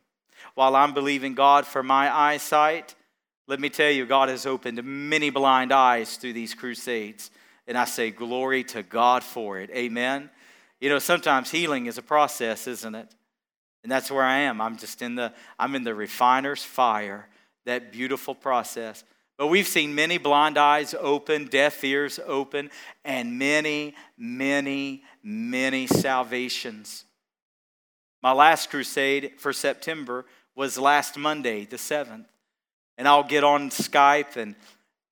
While 0.55 0.75
I'm 0.75 0.93
believing 0.93 1.35
God 1.35 1.65
for 1.65 1.83
my 1.83 2.15
eyesight, 2.15 2.95
Let 3.49 3.61
me 3.61 3.69
tell 3.69 3.89
you, 3.89 4.05
God 4.05 4.27
has 4.27 4.45
opened 4.45 4.83
many 4.83 5.29
blind 5.29 5.71
eyes 5.71 6.17
through 6.17 6.33
these 6.33 6.53
crusades. 6.53 7.31
And 7.65 7.77
I 7.77 7.85
say, 7.85 8.11
glory 8.11 8.65
to 8.65 8.83
God 8.83 9.23
for 9.23 9.57
it. 9.59 9.69
Amen. 9.69 10.29
You 10.81 10.89
know, 10.89 10.99
sometimes 10.99 11.49
healing 11.49 11.85
is 11.85 11.97
a 11.97 12.01
process, 12.01 12.67
isn't 12.67 12.93
it? 12.93 13.09
And 13.83 13.91
that's 13.91 14.11
where 14.11 14.23
I 14.23 14.39
am. 14.39 14.59
I'm 14.59 14.77
just 14.77 15.01
in 15.01 15.15
the 15.15 15.33
I'm 15.57 15.75
in 15.75 15.83
the 15.83 15.95
refiner's 15.95 16.63
fire, 16.63 17.27
that 17.65 17.91
beautiful 17.91 18.35
process. 18.35 19.03
But 19.37 19.47
we've 19.47 19.67
seen 19.67 19.93
many 19.93 20.17
blind 20.17 20.57
eyes 20.57 20.95
open, 20.99 21.45
deaf 21.45 21.83
ears 21.83 22.19
open, 22.25 22.71
and 23.05 23.37
many, 23.37 23.95
many, 24.17 25.03
many 25.21 25.85
salvations. 25.85 27.05
My 28.23 28.31
last 28.31 28.71
crusade 28.71 29.33
for 29.37 29.53
September 29.53 30.25
was 30.55 30.77
last 30.77 31.17
Monday, 31.17 31.65
the 31.65 31.77
7th 31.77 32.25
and 32.97 33.07
I'll 33.07 33.23
get 33.23 33.43
on 33.43 33.69
Skype 33.69 34.35
and 34.35 34.55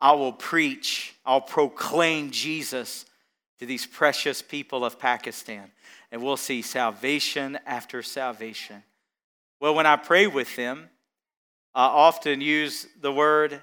I 0.02 0.12
will 0.14 0.34
preach, 0.34 1.16
I'll 1.26 1.42
proclaim 1.42 2.32
Jesus 2.32 3.06
to 3.60 3.66
these 3.66 3.86
precious 3.86 4.42
people 4.42 4.84
of 4.84 5.00
Pakistan. 5.00 5.72
And 6.16 6.24
we'll 6.24 6.38
see 6.38 6.62
salvation 6.62 7.60
after 7.66 8.02
salvation. 8.02 8.84
Well, 9.60 9.76
when 9.76 9.86
I 9.86 9.98
pray 9.98 10.28
with 10.28 10.56
them, 10.56 10.88
I 11.76 11.88
often 11.88 12.40
use 12.40 12.88
the 13.02 13.12
word 13.12 13.60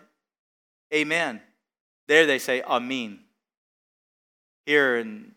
amen. 0.92 1.40
There 2.08 2.26
they 2.26 2.38
say 2.38 2.60
amen. 2.60 3.20
Here 4.66 4.98
in 4.98 5.32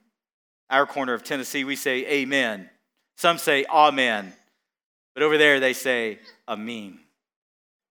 our 0.70 0.86
corner 0.86 1.14
of 1.14 1.24
Tennessee, 1.24 1.64
we 1.64 1.78
say 1.78 2.06
amen. 2.06 2.70
Some 3.16 3.38
say 3.38 3.64
amen. 3.64 4.34
But 5.14 5.24
over 5.24 5.38
there, 5.38 5.62
they 5.62 5.72
say 5.72 6.20
amen. 6.50 7.00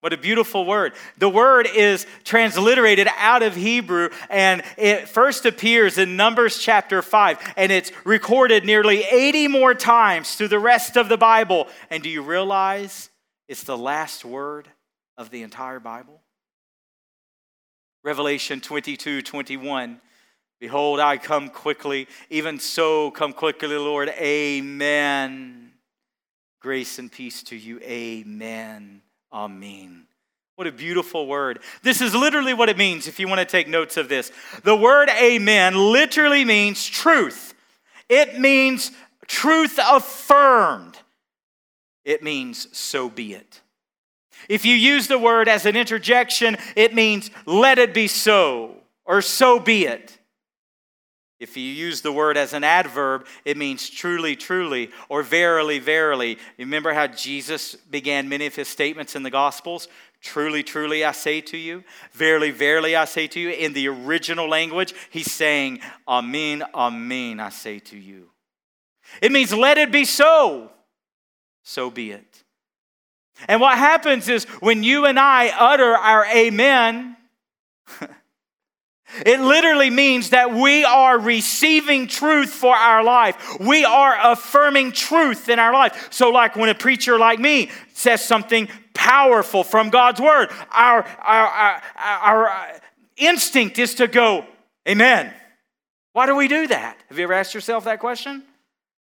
What 0.05 0.13
a 0.13 0.17
beautiful 0.17 0.65
word. 0.67 0.93
The 1.17 1.27
word 1.27 1.65
is 1.65 2.05
transliterated 2.23 3.07
out 3.17 3.41
of 3.41 3.55
Hebrew 3.55 4.09
and 4.29 4.61
it 4.77 5.09
first 5.09 5.47
appears 5.47 5.97
in 5.97 6.15
Numbers 6.15 6.59
chapter 6.59 7.01
5 7.01 7.53
and 7.57 7.71
it's 7.71 7.91
recorded 8.05 8.65
nearly 8.65 9.01
80 9.01 9.47
more 9.47 9.73
times 9.73 10.35
through 10.35 10.49
the 10.49 10.59
rest 10.59 10.95
of 10.95 11.09
the 11.09 11.17
Bible. 11.17 11.67
And 11.89 12.03
do 12.03 12.09
you 12.09 12.21
realize 12.21 13.09
it's 13.47 13.63
the 13.63 13.75
last 13.75 14.23
word 14.23 14.67
of 15.17 15.31
the 15.31 15.41
entire 15.41 15.79
Bible? 15.79 16.21
Revelation 18.03 18.61
22 18.61 19.23
21. 19.23 19.99
Behold, 20.59 20.99
I 20.99 21.17
come 21.17 21.49
quickly. 21.49 22.07
Even 22.29 22.59
so, 22.59 23.09
come 23.09 23.33
quickly, 23.33 23.75
Lord. 23.75 24.09
Amen. 24.09 25.71
Grace 26.61 26.99
and 26.99 27.11
peace 27.11 27.41
to 27.41 27.55
you. 27.55 27.79
Amen. 27.79 29.01
Amen. 29.31 30.07
What 30.55 30.67
a 30.67 30.71
beautiful 30.71 31.27
word. 31.27 31.59
This 31.83 32.01
is 32.01 32.15
literally 32.15 32.53
what 32.53 32.69
it 32.69 32.77
means 32.77 33.07
if 33.07 33.19
you 33.19 33.27
want 33.27 33.39
to 33.39 33.45
take 33.45 33.67
notes 33.67 33.97
of 33.97 34.07
this. 34.07 34.31
The 34.63 34.75
word 34.75 35.09
amen 35.09 35.75
literally 35.75 36.45
means 36.45 36.85
truth, 36.85 37.53
it 38.07 38.39
means 38.39 38.91
truth 39.27 39.79
affirmed, 39.81 40.97
it 42.05 42.23
means 42.23 42.67
so 42.77 43.09
be 43.09 43.33
it. 43.33 43.61
If 44.47 44.63
you 44.63 44.75
use 44.75 45.07
the 45.07 45.19
word 45.19 45.49
as 45.49 45.65
an 45.65 45.75
interjection, 45.75 46.57
it 46.75 46.93
means 46.93 47.31
let 47.45 47.79
it 47.79 47.93
be 47.93 48.07
so 48.07 48.75
or 49.05 49.21
so 49.21 49.59
be 49.59 49.85
it. 49.85 50.17
If 51.45 51.55
you 51.55 51.63
use 51.63 52.01
the 52.01 52.11
word 52.11 52.37
as 52.37 52.53
an 52.53 52.63
adverb, 52.63 53.27
it 53.45 53.55
means 53.55 53.87
truly, 53.87 54.35
truly, 54.35 54.89
or 55.09 55.21
verily, 55.21 55.77
verily. 55.77 56.39
Remember 56.57 56.91
how 56.91 57.05
Jesus 57.05 57.75
began 57.75 58.27
many 58.27 58.47
of 58.47 58.55
his 58.55 58.67
statements 58.67 59.15
in 59.15 59.21
the 59.21 59.29
Gospels? 59.29 59.87
Truly, 60.21 60.63
truly, 60.63 61.05
I 61.05 61.11
say 61.11 61.41
to 61.41 61.55
you. 61.55 61.83
Verily, 62.13 62.49
verily, 62.49 62.95
I 62.95 63.05
say 63.05 63.27
to 63.27 63.39
you. 63.39 63.51
In 63.51 63.73
the 63.73 63.87
original 63.89 64.49
language, 64.49 64.95
he's 65.11 65.31
saying, 65.31 65.81
Amen, 66.07 66.63
Amen, 66.73 67.39
I 67.39 67.49
say 67.49 67.77
to 67.77 67.95
you. 67.95 68.31
It 69.21 69.31
means, 69.31 69.53
let 69.53 69.77
it 69.77 69.91
be 69.91 70.03
so. 70.03 70.71
So 71.61 71.91
be 71.91 72.09
it. 72.09 72.43
And 73.47 73.61
what 73.61 73.77
happens 73.77 74.29
is 74.29 74.45
when 74.61 74.81
you 74.81 75.05
and 75.05 75.19
I 75.19 75.49
utter 75.49 75.95
our 75.95 76.25
Amen, 76.25 77.17
It 79.25 79.39
literally 79.39 79.89
means 79.89 80.31
that 80.31 80.51
we 80.51 80.83
are 80.83 81.19
receiving 81.19 82.07
truth 82.07 82.49
for 82.49 82.75
our 82.75 83.03
life. 83.03 83.59
We 83.59 83.85
are 83.85 84.17
affirming 84.31 84.91
truth 84.91 85.49
in 85.49 85.59
our 85.59 85.73
life. 85.73 86.07
So, 86.11 86.29
like 86.29 86.55
when 86.55 86.69
a 86.69 86.75
preacher 86.75 87.19
like 87.19 87.39
me 87.39 87.69
says 87.93 88.23
something 88.23 88.67
powerful 88.93 89.63
from 89.63 89.89
God's 89.89 90.19
word, 90.19 90.49
our, 90.71 91.05
our, 91.21 91.81
our, 91.97 92.47
our 92.47 92.81
instinct 93.17 93.79
is 93.79 93.95
to 93.95 94.07
go, 94.07 94.45
Amen. 94.87 95.33
Why 96.13 96.27
do 96.27 96.35
we 96.35 96.47
do 96.47 96.67
that? 96.67 96.97
Have 97.09 97.17
you 97.17 97.25
ever 97.25 97.33
asked 97.33 97.53
yourself 97.53 97.85
that 97.85 97.99
question? 97.99 98.43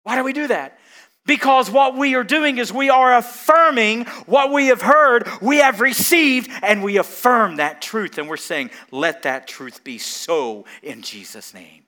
Why 0.03 0.15
do 0.15 0.23
we 0.23 0.33
do 0.33 0.47
that? 0.47 0.79
Because 1.25 1.69
what 1.69 1.95
we 1.95 2.15
are 2.15 2.23
doing 2.23 2.57
is 2.57 2.73
we 2.73 2.89
are 2.89 3.15
affirming 3.15 4.05
what 4.25 4.51
we 4.51 4.67
have 4.67 4.81
heard, 4.81 5.27
we 5.39 5.57
have 5.57 5.79
received, 5.79 6.49
and 6.63 6.83
we 6.83 6.97
affirm 6.97 7.57
that 7.57 7.81
truth. 7.81 8.17
And 8.17 8.27
we're 8.27 8.37
saying, 8.37 8.71
let 8.89 9.23
that 9.23 9.47
truth 9.47 9.83
be 9.83 9.99
so 9.99 10.65
in 10.81 11.03
Jesus' 11.03 11.53
name. 11.53 11.83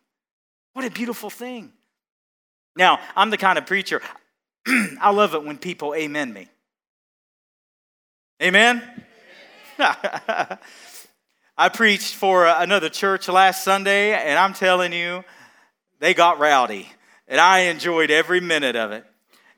What 0.74 0.86
a 0.86 0.92
beautiful 0.92 1.32
thing. 1.32 1.74
Now, 2.76 3.00
I'm 3.16 3.32
the 3.32 3.38
kind 3.38 3.58
of 3.58 3.66
preacher, 3.66 4.02
I 4.68 5.12
love 5.12 5.34
it 5.34 5.44
when 5.44 5.58
people 5.58 5.96
amen 5.96 6.32
me. 6.32 6.48
Amen? 8.42 8.84
I 9.80 11.70
preached 11.72 12.16
for 12.16 12.46
another 12.46 12.90
church 12.90 13.28
last 13.28 13.64
Sunday, 13.64 14.14
and 14.14 14.38
I'm 14.38 14.54
telling 14.54 14.94
you, 14.94 15.24
they 16.00 16.14
got 16.14 16.40
rowdy. 16.40 16.90
And 17.28 17.40
I 17.40 17.60
enjoyed 17.62 18.12
every 18.12 18.42
minute 18.42 18.76
of 18.76 18.92
it. 18.92 19.06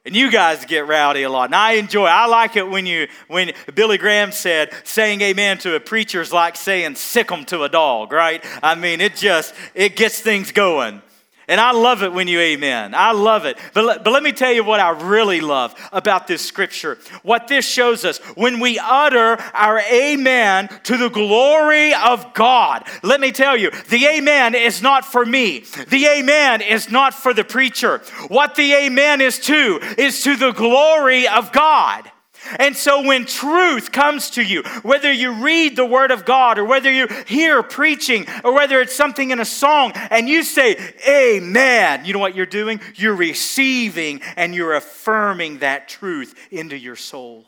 And 0.05 0.15
you 0.15 0.29
guys 0.29 0.65
get 0.65 0.87
rowdy 0.87 1.23
a 1.23 1.29
lot. 1.29 1.45
And 1.45 1.55
I 1.55 1.73
enjoy, 1.73 2.05
I 2.05 2.27
like 2.27 2.55
it 2.55 2.69
when 2.69 2.85
you, 2.85 3.07
when 3.27 3.53
Billy 3.73 3.97
Graham 3.97 4.31
said, 4.31 4.71
saying 4.83 5.21
amen 5.21 5.57
to 5.59 5.75
a 5.75 5.79
preacher 5.79 6.21
is 6.21 6.31
like 6.31 6.55
saying 6.55 6.95
sick 6.95 7.31
'em 7.31 7.43
to 7.45 7.63
a 7.63 7.69
dog, 7.69 8.11
right? 8.11 8.45
I 8.61 8.75
mean, 8.75 9.01
it 9.01 9.15
just, 9.15 9.55
it 9.73 9.95
gets 9.95 10.19
things 10.19 10.51
going. 10.51 11.01
And 11.47 11.61
I 11.61 11.71
love 11.71 12.01
it 12.01 12.11
when 12.11 12.27
you 12.27 12.39
amen. 12.39 12.95
I 12.95 13.11
love 13.11 13.45
it. 13.45 13.57
But, 13.73 13.85
let, 13.85 14.03
but 14.03 14.11
let 14.11 14.23
me 14.23 14.31
tell 14.31 14.51
you 14.51 14.63
what 14.63 14.79
I 14.79 14.89
really 14.89 15.41
love 15.41 15.75
about 15.91 16.27
this 16.27 16.41
scripture. 16.41 16.97
What 17.21 17.47
this 17.47 17.67
shows 17.67 18.03
us 18.03 18.17
when 18.35 18.59
we 18.59 18.79
utter 18.79 19.37
our 19.53 19.79
amen 19.79 20.69
to 20.83 20.97
the 20.97 21.09
glory 21.09 21.93
of 21.93 22.33
God. 22.33 22.87
Let 23.03 23.19
me 23.19 23.31
tell 23.31 23.55
you, 23.55 23.71
the 23.89 24.05
amen 24.07 24.55
is 24.55 24.81
not 24.81 25.05
for 25.05 25.25
me, 25.25 25.65
the 25.89 26.05
amen 26.07 26.61
is 26.61 26.89
not 26.89 27.13
for 27.13 27.33
the 27.33 27.43
preacher. 27.43 27.99
What 28.27 28.55
the 28.55 28.73
amen 28.73 29.21
is 29.21 29.39
to 29.41 29.79
is 29.97 30.23
to 30.23 30.35
the 30.35 30.51
glory 30.51 31.27
of 31.27 31.51
God. 31.51 32.11
And 32.59 32.75
so 32.75 33.01
when 33.05 33.25
truth 33.25 33.91
comes 33.91 34.29
to 34.31 34.43
you, 34.43 34.63
whether 34.83 35.11
you 35.11 35.43
read 35.43 35.75
the 35.75 35.85
Word 35.85 36.11
of 36.11 36.25
God 36.25 36.57
or 36.57 36.65
whether 36.65 36.91
you 36.91 37.07
hear 37.27 37.63
preaching 37.63 38.25
or 38.43 38.53
whether 38.53 38.81
it's 38.81 38.95
something 38.95 39.31
in 39.31 39.39
a 39.39 39.45
song 39.45 39.91
and 39.95 40.29
you 40.29 40.43
say, 40.43 40.77
Amen, 41.07 42.05
you 42.05 42.13
know 42.13 42.19
what 42.19 42.35
you're 42.35 42.45
doing? 42.45 42.79
You're 42.95 43.15
receiving 43.15 44.21
and 44.35 44.53
you're 44.55 44.75
affirming 44.75 45.59
that 45.59 45.87
truth 45.87 46.35
into 46.51 46.77
your 46.77 46.95
soul. 46.95 47.45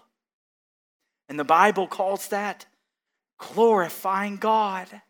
And 1.29 1.39
the 1.39 1.43
Bible 1.43 1.87
calls 1.87 2.29
that 2.29 2.65
glorifying 3.37 4.37
God. 4.37 5.01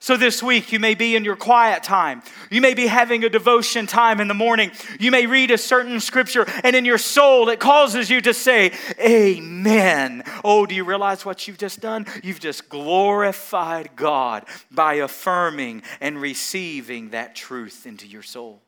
So, 0.00 0.16
this 0.16 0.42
week, 0.42 0.70
you 0.70 0.78
may 0.78 0.94
be 0.94 1.16
in 1.16 1.24
your 1.24 1.34
quiet 1.34 1.82
time. 1.82 2.22
You 2.50 2.60
may 2.60 2.74
be 2.74 2.86
having 2.86 3.24
a 3.24 3.28
devotion 3.28 3.86
time 3.86 4.20
in 4.20 4.28
the 4.28 4.34
morning. 4.34 4.70
You 5.00 5.10
may 5.10 5.26
read 5.26 5.50
a 5.50 5.58
certain 5.58 5.98
scripture, 5.98 6.46
and 6.62 6.76
in 6.76 6.84
your 6.84 6.98
soul, 6.98 7.48
it 7.48 7.58
causes 7.58 8.08
you 8.08 8.20
to 8.20 8.32
say, 8.32 8.72
Amen. 9.00 10.22
Oh, 10.44 10.66
do 10.66 10.76
you 10.76 10.84
realize 10.84 11.24
what 11.24 11.48
you've 11.48 11.58
just 11.58 11.80
done? 11.80 12.06
You've 12.22 12.38
just 12.38 12.68
glorified 12.68 13.96
God 13.96 14.44
by 14.70 14.94
affirming 14.94 15.82
and 16.00 16.20
receiving 16.20 17.10
that 17.10 17.34
truth 17.34 17.84
into 17.84 18.06
your 18.06 18.22
soul. 18.22 18.62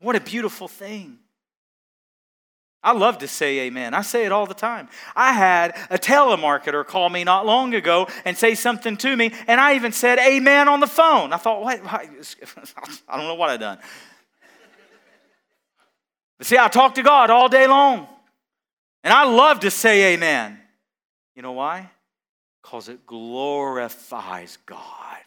What 0.00 0.16
a 0.16 0.20
beautiful 0.20 0.66
thing. 0.66 1.18
I 2.82 2.92
love 2.92 3.18
to 3.18 3.28
say 3.28 3.60
amen. 3.60 3.92
I 3.92 4.00
say 4.00 4.24
it 4.24 4.32
all 4.32 4.46
the 4.46 4.54
time. 4.54 4.88
I 5.14 5.32
had 5.32 5.76
a 5.90 5.98
telemarketer 5.98 6.86
call 6.86 7.10
me 7.10 7.24
not 7.24 7.44
long 7.44 7.74
ago 7.74 8.08
and 8.24 8.36
say 8.36 8.54
something 8.54 8.96
to 8.98 9.16
me, 9.16 9.32
and 9.46 9.60
I 9.60 9.74
even 9.74 9.92
said 9.92 10.18
amen 10.18 10.66
on 10.66 10.80
the 10.80 10.86
phone. 10.86 11.32
I 11.32 11.36
thought, 11.36 11.60
what? 11.62 11.80
I 11.84 13.16
don't 13.16 13.26
know 13.26 13.34
what 13.34 13.50
I 13.50 13.58
done. 13.58 13.78
But 16.38 16.46
see, 16.46 16.56
I 16.56 16.68
talk 16.68 16.94
to 16.94 17.02
God 17.02 17.28
all 17.28 17.50
day 17.50 17.66
long, 17.66 18.08
and 19.04 19.12
I 19.12 19.24
love 19.24 19.60
to 19.60 19.70
say 19.70 20.14
amen. 20.14 20.58
You 21.36 21.42
know 21.42 21.52
why? 21.52 21.90
Because 22.62 22.88
it 22.88 23.06
glorifies 23.06 24.56
God. 24.64 25.18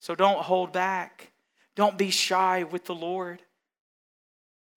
So 0.00 0.14
don't 0.14 0.38
hold 0.38 0.72
back. 0.72 1.30
Don't 1.76 1.98
be 1.98 2.10
shy 2.10 2.64
with 2.64 2.86
the 2.86 2.94
Lord. 2.94 3.42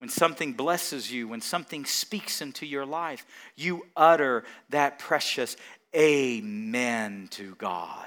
When 0.06 0.12
something 0.12 0.52
blesses 0.52 1.10
you, 1.10 1.26
when 1.26 1.40
something 1.40 1.84
speaks 1.84 2.40
into 2.40 2.64
your 2.64 2.86
life, 2.86 3.26
you 3.56 3.84
utter 3.96 4.44
that 4.70 5.00
precious 5.00 5.56
amen 5.96 7.26
to 7.32 7.56
God. 7.56 8.06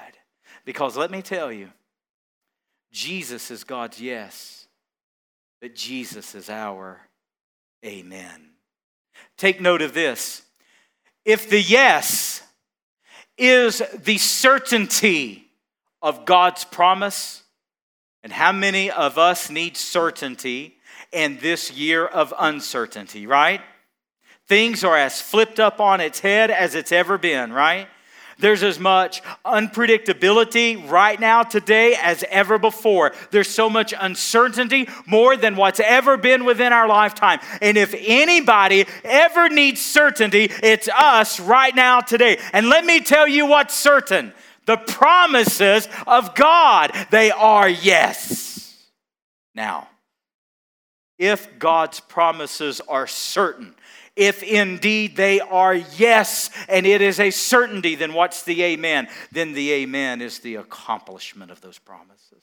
Because 0.64 0.96
let 0.96 1.10
me 1.10 1.20
tell 1.20 1.52
you, 1.52 1.68
Jesus 2.90 3.50
is 3.50 3.64
God's 3.64 4.00
yes, 4.00 4.66
but 5.60 5.74
Jesus 5.74 6.34
is 6.34 6.48
our 6.48 7.02
amen. 7.84 8.48
Take 9.36 9.60
note 9.60 9.82
of 9.82 9.92
this. 9.92 10.40
If 11.26 11.50
the 11.50 11.60
yes 11.60 12.42
is 13.36 13.82
the 13.94 14.16
certainty 14.16 15.50
of 16.00 16.24
God's 16.24 16.64
promise, 16.64 17.42
and 18.22 18.32
how 18.32 18.52
many 18.52 18.90
of 18.90 19.18
us 19.18 19.50
need 19.50 19.76
certainty 19.76 20.78
in 21.12 21.38
this 21.40 21.72
year 21.72 22.06
of 22.06 22.32
uncertainty, 22.38 23.26
right? 23.26 23.60
Things 24.48 24.84
are 24.84 24.96
as 24.96 25.20
flipped 25.20 25.60
up 25.60 25.80
on 25.80 26.00
its 26.00 26.20
head 26.20 26.50
as 26.50 26.74
it's 26.74 26.92
ever 26.92 27.18
been, 27.18 27.52
right? 27.52 27.88
There's 28.40 28.62
as 28.62 28.78
much 28.78 29.22
unpredictability 29.44 30.90
right 30.90 31.20
now, 31.20 31.42
today, 31.42 31.94
as 32.00 32.24
ever 32.30 32.58
before. 32.58 33.12
There's 33.30 33.48
so 33.48 33.68
much 33.68 33.92
uncertainty, 33.98 34.88
more 35.06 35.36
than 35.36 35.56
what's 35.56 35.80
ever 35.80 36.16
been 36.16 36.44
within 36.44 36.72
our 36.72 36.88
lifetime. 36.88 37.40
And 37.60 37.76
if 37.76 37.94
anybody 37.98 38.86
ever 39.04 39.48
needs 39.48 39.80
certainty, 39.82 40.50
it's 40.62 40.88
us 40.88 41.38
right 41.38 41.74
now, 41.74 42.00
today. 42.00 42.38
And 42.52 42.68
let 42.68 42.84
me 42.84 43.00
tell 43.00 43.28
you 43.28 43.46
what's 43.46 43.74
certain 43.74 44.32
the 44.66 44.76
promises 44.76 45.88
of 46.06 46.34
God, 46.34 46.92
they 47.10 47.30
are 47.30 47.68
yes. 47.68 48.76
Now, 49.54 49.88
if 51.20 51.58
God's 51.58 52.00
promises 52.00 52.80
are 52.88 53.06
certain, 53.06 53.74
if 54.16 54.42
indeed 54.42 55.16
they 55.16 55.38
are 55.38 55.74
yes, 55.74 56.50
and 56.68 56.86
it 56.86 57.02
is 57.02 57.20
a 57.20 57.30
certainty, 57.30 57.94
then 57.94 58.14
what's 58.14 58.42
the 58.42 58.62
amen? 58.62 59.06
Then 59.30 59.52
the 59.52 59.70
amen 59.72 60.22
is 60.22 60.40
the 60.40 60.56
accomplishment 60.56 61.52
of 61.52 61.60
those 61.60 61.78
promises. 61.78 62.42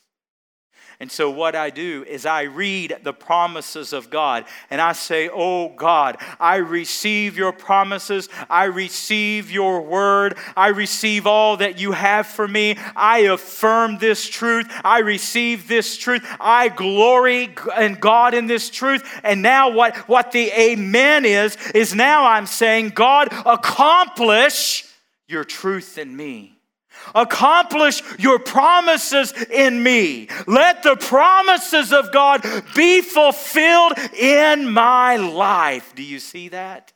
And 0.99 1.11
so, 1.11 1.29
what 1.29 1.55
I 1.55 1.69
do 1.69 2.03
is 2.07 2.25
I 2.25 2.43
read 2.43 2.97
the 3.03 3.13
promises 3.13 3.93
of 3.93 4.09
God 4.09 4.45
and 4.71 4.81
I 4.81 4.93
say, 4.93 5.29
Oh 5.31 5.69
God, 5.69 6.17
I 6.39 6.55
receive 6.55 7.37
your 7.37 7.51
promises. 7.51 8.29
I 8.49 8.63
receive 8.63 9.51
your 9.51 9.83
word. 9.83 10.39
I 10.55 10.69
receive 10.69 11.27
all 11.27 11.57
that 11.57 11.79
you 11.79 11.91
have 11.91 12.25
for 12.25 12.47
me. 12.47 12.77
I 12.95 13.19
affirm 13.19 13.99
this 13.99 14.27
truth. 14.27 14.65
I 14.83 14.99
receive 14.99 15.67
this 15.67 15.97
truth. 15.97 16.25
I 16.39 16.69
glory 16.69 17.53
in 17.79 17.93
God 17.95 18.33
in 18.33 18.47
this 18.47 18.71
truth. 18.71 19.07
And 19.23 19.43
now, 19.43 19.69
what, 19.69 19.95
what 20.09 20.31
the 20.31 20.49
amen 20.49 21.25
is, 21.25 21.57
is 21.75 21.93
now 21.93 22.25
I'm 22.25 22.47
saying, 22.47 22.89
God, 22.89 23.27
accomplish 23.45 24.83
your 25.27 25.43
truth 25.43 25.99
in 25.99 26.15
me. 26.17 26.56
Accomplish 27.15 28.01
your 28.19 28.39
promises 28.39 29.33
in 29.49 29.81
me. 29.81 30.27
Let 30.45 30.83
the 30.83 30.95
promises 30.95 31.93
of 31.93 32.11
God 32.11 32.41
be 32.75 33.01
fulfilled 33.01 33.93
in 34.19 34.69
my 34.69 35.17
life. 35.17 35.93
Do 35.95 36.03
you 36.03 36.19
see 36.19 36.49
that? 36.49 36.93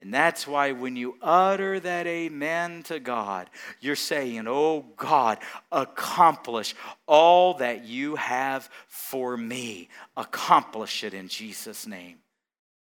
And 0.00 0.14
that's 0.14 0.46
why 0.46 0.72
when 0.72 0.94
you 0.94 1.16
utter 1.20 1.80
that 1.80 2.06
amen 2.06 2.84
to 2.84 3.00
God, 3.00 3.50
you're 3.80 3.96
saying, 3.96 4.44
Oh 4.46 4.86
God, 4.96 5.38
accomplish 5.72 6.76
all 7.06 7.54
that 7.54 7.84
you 7.84 8.14
have 8.14 8.70
for 8.86 9.36
me. 9.36 9.88
Accomplish 10.16 11.02
it 11.02 11.14
in 11.14 11.26
Jesus' 11.26 11.86
name. 11.86 12.18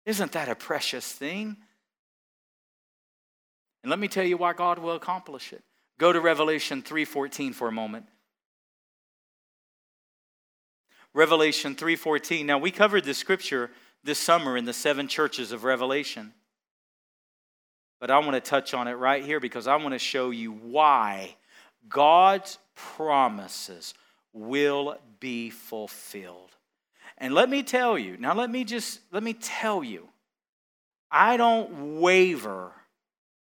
Isn't 0.06 0.32
that 0.32 0.48
a 0.48 0.54
precious 0.54 1.10
thing? 1.12 1.56
And 3.82 3.90
let 3.90 3.98
me 3.98 4.08
tell 4.08 4.24
you 4.24 4.36
why 4.36 4.54
God 4.54 4.78
will 4.78 4.96
accomplish 4.96 5.52
it. 5.52 5.62
Go 5.98 6.12
to 6.12 6.20
Revelation 6.20 6.82
3:14 6.82 7.52
for 7.52 7.68
a 7.68 7.72
moment. 7.72 8.06
Revelation 11.14 11.74
3:14. 11.74 12.46
Now 12.46 12.58
we 12.58 12.70
covered 12.70 13.04
the 13.04 13.14
scripture 13.14 13.70
this 14.02 14.18
summer 14.18 14.56
in 14.56 14.64
the 14.64 14.72
seven 14.72 15.08
churches 15.08 15.52
of 15.52 15.64
Revelation. 15.64 16.34
But 18.00 18.10
I 18.10 18.18
want 18.18 18.32
to 18.32 18.40
touch 18.40 18.74
on 18.74 18.88
it 18.88 18.94
right 18.94 19.24
here 19.24 19.38
because 19.38 19.66
I 19.66 19.76
want 19.76 19.92
to 19.92 19.98
show 19.98 20.30
you 20.30 20.52
why 20.52 21.36
God's 21.88 22.58
promises 22.74 23.94
will 24.32 24.98
be 25.20 25.50
fulfilled. 25.50 26.50
And 27.18 27.34
let 27.34 27.48
me 27.48 27.62
tell 27.62 27.96
you, 27.96 28.16
now 28.16 28.34
let 28.34 28.50
me 28.50 28.64
just 28.64 29.00
let 29.12 29.22
me 29.22 29.34
tell 29.34 29.84
you, 29.84 30.08
I 31.10 31.36
don't 31.36 32.00
waver 32.00 32.72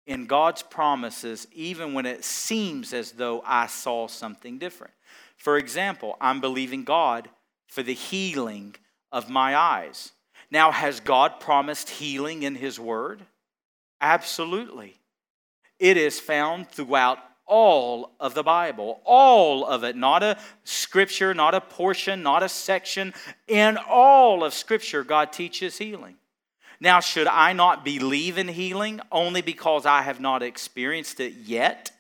in 0.06 0.26
God's 0.26 0.64
promises 0.64 1.48
even 1.54 1.94
when 1.94 2.06
it 2.06 2.24
seems 2.24 2.94
as 2.94 3.14
though 3.14 3.42
I 3.46 3.68
saw 3.68 4.08
something 4.08 4.58
different. 4.58 4.94
For 5.38 5.58
example, 5.58 6.18
I'm 6.20 6.42
believing 6.42 6.84
God 6.84 7.30
for 7.68 7.84
the 7.84 7.94
healing 7.94 8.76
of 9.12 9.30
my 9.30 9.56
eyes. 9.56 10.12
Now, 10.52 10.72
has 10.72 11.00
God 11.00 11.40
promised 11.40 11.90
healing 11.90 12.44
in 12.44 12.56
His 12.56 12.80
Word? 12.80 13.24
Absolutely. 14.00 15.00
It 15.80 15.98
is 15.98 16.20
found 16.20 16.70
throughout 16.70 17.20
all 17.46 18.12
of 18.20 18.34
the 18.34 18.44
Bible, 18.44 19.02
all 19.04 19.66
of 19.66 19.84
it, 19.84 19.96
not 19.96 20.24
a 20.24 20.38
scripture, 20.64 21.34
not 21.34 21.54
a 21.54 21.62
portion, 21.62 22.24
not 22.24 22.44
a 22.44 22.50
section. 22.50 23.14
In 23.48 23.78
all 23.78 24.44
of 24.44 24.54
Scripture, 24.54 25.04
God 25.04 25.34
teaches 25.34 25.78
healing. 25.78 26.16
Now, 26.84 27.00
should 27.00 27.28
I 27.28 27.54
not 27.54 27.86
believe 27.86 28.38
in 28.38 28.50
healing 28.50 29.00
only 29.10 29.42
because 29.42 29.86
I 29.86 30.02
have 30.02 30.20
not 30.20 30.44
experienced 30.44 31.22
it 31.22 31.32
yet? 31.32 31.92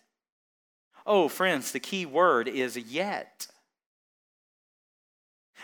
Oh, 1.05 1.29
friends, 1.29 1.71
the 1.71 1.79
key 1.79 2.05
word 2.05 2.49
is 2.49 2.75
yet. 2.75 3.47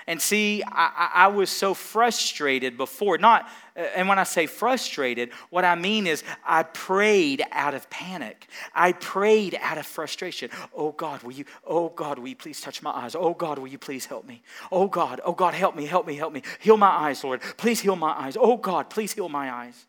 And 0.10 0.20
see, 0.20 0.64
I, 0.66 1.12
I, 1.14 1.28
was 1.28 1.52
so 1.52 1.76
frustrated 1.76 2.78
before. 2.78 3.20
Not, 3.20 3.48
uh, 3.78 3.82
and 3.96 4.10
when 4.10 4.18
I 4.18 4.24
say 4.24 4.48
frustrated, 4.48 5.30
what 5.52 5.64
I 5.64 5.76
mean 5.76 6.08
is 6.08 6.24
I 6.44 6.64
prayed 6.64 7.44
out 7.52 7.76
of 7.76 7.88
panic. 7.92 8.48
I 8.74 8.94
prayed 8.94 9.56
out 9.62 9.78
of 9.78 9.86
frustration. 9.86 10.50
Oh 10.74 10.94
God, 10.94 11.22
will 11.22 11.34
you, 11.34 11.46
oh 11.64 11.90
God, 11.90 12.18
will 12.18 12.28
you 12.28 12.36
please 12.36 12.60
touch 12.60 12.82
my 12.82 12.90
eyes? 12.90 13.14
Oh 13.14 13.36
God, 13.36 13.60
will 13.60 13.68
you 13.68 13.78
please 13.78 14.08
help 14.08 14.26
me? 14.26 14.42
Oh 14.72 14.88
God, 14.88 15.22
oh 15.24 15.34
God, 15.34 15.54
help 15.54 15.76
me, 15.76 15.86
help 15.86 16.08
me, 16.08 16.16
help 16.16 16.34
me. 16.34 16.42
Heal 16.60 16.78
my 16.78 16.88
eyes, 16.88 17.24
Lord. 17.24 17.42
Please 17.58 17.80
heal 17.80 17.96
my 17.96 18.10
eyes. 18.10 18.36
Oh 18.36 18.58
God, 18.58 18.90
please 18.90 19.14
heal 19.14 19.30
my 19.30 19.52
eyes. 19.54 19.86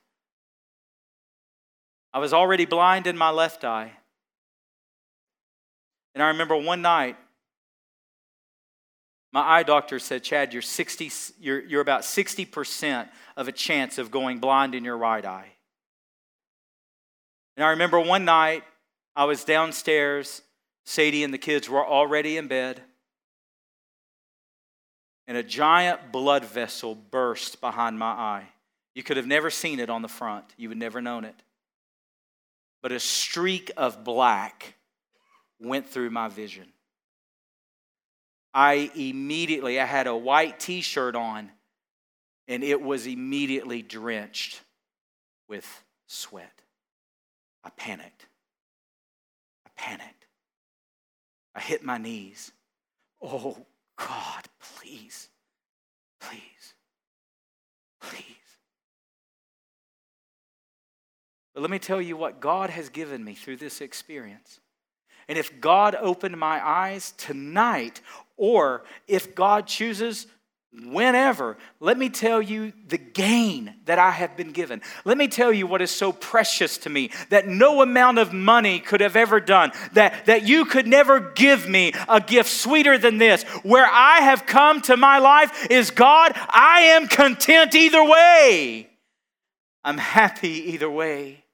I 2.12 2.18
was 2.18 2.34
already 2.34 2.66
blind 2.66 3.06
in 3.06 3.16
my 3.16 3.30
left 3.30 3.64
eye. 3.64 3.92
And 6.14 6.22
I 6.22 6.28
remember 6.28 6.58
one 6.58 6.82
night, 6.82 7.16
my 9.32 9.40
eye 9.40 9.62
doctor 9.62 9.98
said, 9.98 10.24
Chad, 10.24 10.52
you're, 10.52 10.62
60, 10.62 11.10
you're, 11.40 11.60
you're 11.60 11.80
about 11.80 12.02
60% 12.02 13.08
of 13.36 13.48
a 13.48 13.52
chance 13.52 13.98
of 13.98 14.10
going 14.10 14.38
blind 14.38 14.74
in 14.74 14.84
your 14.84 14.96
right 14.96 15.24
eye. 15.24 15.52
And 17.56 17.64
I 17.64 17.70
remember 17.70 18.00
one 18.00 18.24
night 18.24 18.64
I 19.14 19.24
was 19.24 19.44
downstairs, 19.44 20.42
Sadie 20.84 21.24
and 21.24 21.32
the 21.32 21.38
kids 21.38 21.68
were 21.68 21.86
already 21.86 22.36
in 22.36 22.48
bed, 22.48 22.82
and 25.28 25.36
a 25.36 25.42
giant 25.42 26.10
blood 26.10 26.44
vessel 26.44 26.94
burst 26.94 27.60
behind 27.60 27.98
my 27.98 28.10
eye. 28.10 28.48
You 28.94 29.04
could 29.04 29.16
have 29.16 29.26
never 29.26 29.50
seen 29.50 29.78
it 29.78 29.90
on 29.90 30.02
the 30.02 30.08
front, 30.08 30.44
you 30.56 30.68
would 30.68 30.78
never 30.78 31.00
known 31.00 31.24
it. 31.24 31.36
But 32.82 32.92
a 32.92 32.98
streak 32.98 33.70
of 33.76 34.02
black 34.02 34.74
went 35.60 35.88
through 35.88 36.10
my 36.10 36.28
vision. 36.28 36.66
I 38.52 38.90
immediately, 38.94 39.78
I 39.78 39.84
had 39.84 40.06
a 40.06 40.16
white 40.16 40.58
t 40.58 40.80
shirt 40.80 41.14
on, 41.14 41.50
and 42.48 42.64
it 42.64 42.80
was 42.80 43.06
immediately 43.06 43.82
drenched 43.82 44.60
with 45.48 45.84
sweat. 46.06 46.62
I 47.62 47.70
panicked. 47.70 48.26
I 49.66 49.70
panicked. 49.76 50.26
I 51.54 51.60
hit 51.60 51.84
my 51.84 51.98
knees. 51.98 52.52
Oh, 53.22 53.66
God, 53.96 54.44
please, 54.60 55.28
please, 56.20 56.74
please. 58.00 58.24
But 61.54 61.60
let 61.60 61.70
me 61.70 61.78
tell 61.78 62.00
you 62.00 62.16
what 62.16 62.40
God 62.40 62.70
has 62.70 62.88
given 62.88 63.22
me 63.22 63.34
through 63.34 63.56
this 63.56 63.80
experience. 63.80 64.60
And 65.30 65.38
if 65.38 65.60
God 65.60 65.94
opened 65.94 66.36
my 66.36 66.60
eyes 66.66 67.12
tonight, 67.12 68.00
or 68.36 68.82
if 69.06 69.36
God 69.36 69.68
chooses 69.68 70.26
whenever, 70.86 71.56
let 71.78 71.96
me 71.96 72.08
tell 72.08 72.42
you 72.42 72.72
the 72.88 72.98
gain 72.98 73.76
that 73.84 74.00
I 74.00 74.10
have 74.10 74.36
been 74.36 74.50
given. 74.50 74.82
Let 75.04 75.16
me 75.16 75.28
tell 75.28 75.52
you 75.52 75.68
what 75.68 75.82
is 75.82 75.92
so 75.92 76.10
precious 76.10 76.78
to 76.78 76.90
me 76.90 77.12
that 77.28 77.46
no 77.46 77.80
amount 77.80 78.18
of 78.18 78.32
money 78.32 78.80
could 78.80 79.00
have 79.00 79.14
ever 79.14 79.38
done, 79.38 79.70
that, 79.92 80.26
that 80.26 80.48
you 80.48 80.64
could 80.64 80.88
never 80.88 81.20
give 81.20 81.68
me 81.68 81.92
a 82.08 82.20
gift 82.20 82.50
sweeter 82.50 82.98
than 82.98 83.18
this. 83.18 83.44
Where 83.62 83.86
I 83.86 84.22
have 84.22 84.46
come 84.46 84.80
to 84.80 84.96
my 84.96 85.18
life 85.18 85.68
is 85.70 85.92
God, 85.92 86.32
I 86.34 86.80
am 86.96 87.06
content 87.06 87.76
either 87.76 88.02
way. 88.02 88.90
I'm 89.84 89.98
happy 89.98 90.72
either 90.72 90.90
way. 90.90 91.44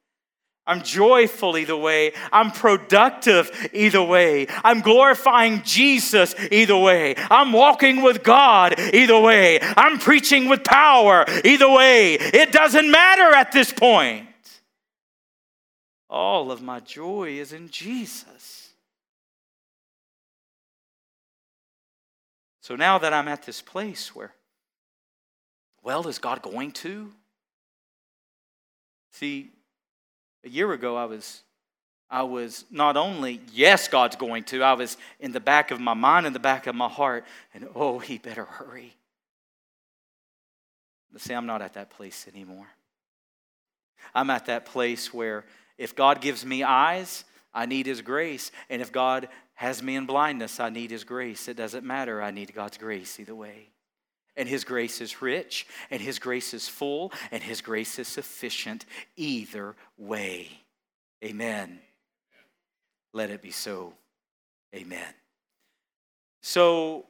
I'm 0.67 0.83
joyful 0.83 1.57
either 1.57 1.77
way. 1.77 2.13
I'm 2.33 2.51
productive 2.51 3.51
either 3.73 4.03
way. 4.03 4.49
I'm 4.65 4.81
glorifying 4.81 5.63
Jesus 5.63 6.35
either 6.51 6.77
way. 6.77 7.15
I'm 7.31 7.53
walking 7.53 8.03
with 8.03 8.25
God 8.25 8.79
either 8.79 9.19
way. 9.21 9.61
I'm 9.63 9.99
preaching 9.99 10.49
with 10.49 10.65
power 10.65 11.25
either 11.45 11.71
way. 11.71 12.15
It 12.15 12.51
doesn't 12.51 12.91
matter 12.91 13.35
at 13.35 13.53
this 13.53 13.73
point. 13.73 14.27
All 16.11 16.51
of 16.51 16.63
my 16.63 16.81
joy 16.81 17.39
is 17.39 17.53
in 17.53 17.69
Jesus. 17.69 18.71
So 22.61 22.75
now 22.75 22.99
that 22.99 23.13
I'm 23.13 23.29
at 23.29 23.45
this 23.45 23.63
place 23.63 24.17
where, 24.17 24.33
well, 25.85 26.09
is 26.09 26.19
God 26.19 26.43
going 26.43 26.73
to? 26.73 27.13
See, 29.13 29.51
a 30.47 30.49
year 30.49 30.73
ago, 30.73 30.97
I 30.97 31.05
was, 31.05 31.43
I 32.09 32.23
was 32.23 32.65
not 32.71 32.97
only, 32.97 33.41
yes, 33.53 33.89
God's 33.89 34.17
going 34.17 34.45
to, 34.45 34.63
I 34.63 34.75
was 34.75 34.97
in 35.19 35.33
the 35.33 35.41
back 35.41 35.73
of 35.73 35.81
my 35.81 35.95
mind, 35.95 36.25
in 36.25 36.33
the 36.33 36.39
back 36.39 36.67
of 36.67 36.75
my 36.75 36.89
heart, 36.89 37.25
and 37.53 37.69
oh, 37.75 37.99
he 37.99 38.17
better 38.17 38.45
hurry. 38.45 38.95
But 41.13 41.21
see, 41.21 41.35
I'm 41.35 41.47
not 41.47 41.63
at 41.63 41.75
that 41.75 41.91
place 41.91 42.27
anymore. 42.33 42.69
I'm 44.15 44.31
at 44.31 44.47
that 44.47 44.67
place 44.67 45.13
where 45.13 45.45
if 45.79 45.97
God 45.97 46.21
gives 46.21 46.47
me 46.47 46.63
eyes, 46.63 47.25
I 47.53 47.67
need 47.67 47.87
His 47.87 48.03
grace. 48.03 48.53
And 48.71 48.81
if 48.81 48.93
God 48.93 49.29
has 49.55 49.83
me 49.83 49.97
in 49.97 50.07
blindness, 50.07 50.61
I 50.61 50.71
need 50.71 50.91
His 50.91 51.05
grace. 51.05 51.49
It 51.49 51.57
doesn't 51.57 51.85
matter. 51.85 52.23
I 52.23 52.31
need 52.31 52.55
God's 52.55 52.79
grace 52.79 53.19
either 53.19 53.35
way. 53.35 53.71
And 54.37 54.49
His 54.49 54.65
grace 54.65 55.01
is 55.01 55.23
rich, 55.23 55.67
and 55.91 56.01
His 56.01 56.19
grace 56.19 56.53
is 56.53 56.69
full, 56.69 57.13
and 57.31 57.43
His 57.43 57.61
grace 57.61 57.99
is 57.99 58.09
sufficient 58.09 58.85
either 59.17 59.75
way. 59.97 60.49
Amen. 61.25 61.81
Let 63.13 63.31
it 63.31 63.41
be 63.41 63.51
so. 63.51 63.95
Amen. 64.75 65.15
So, 66.43 67.07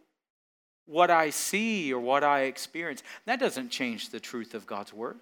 what 0.86 1.10
I 1.10 1.30
see 1.30 1.92
or 1.92 1.98
what 1.98 2.22
I 2.22 2.42
experience, 2.42 3.02
that 3.24 3.40
doesn't 3.40 3.70
change 3.70 4.10
the 4.10 4.20
truth 4.20 4.54
of 4.54 4.66
God's 4.66 4.92
word. 4.92 5.18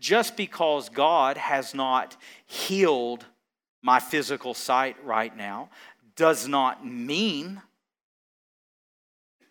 Just 0.00 0.36
because 0.36 0.88
God 0.88 1.36
has 1.36 1.74
not 1.74 2.16
healed 2.46 3.24
my 3.82 4.00
physical 4.00 4.54
sight 4.54 4.96
right 5.04 5.36
now 5.36 5.68
does 6.16 6.48
not 6.48 6.86
mean 6.86 7.60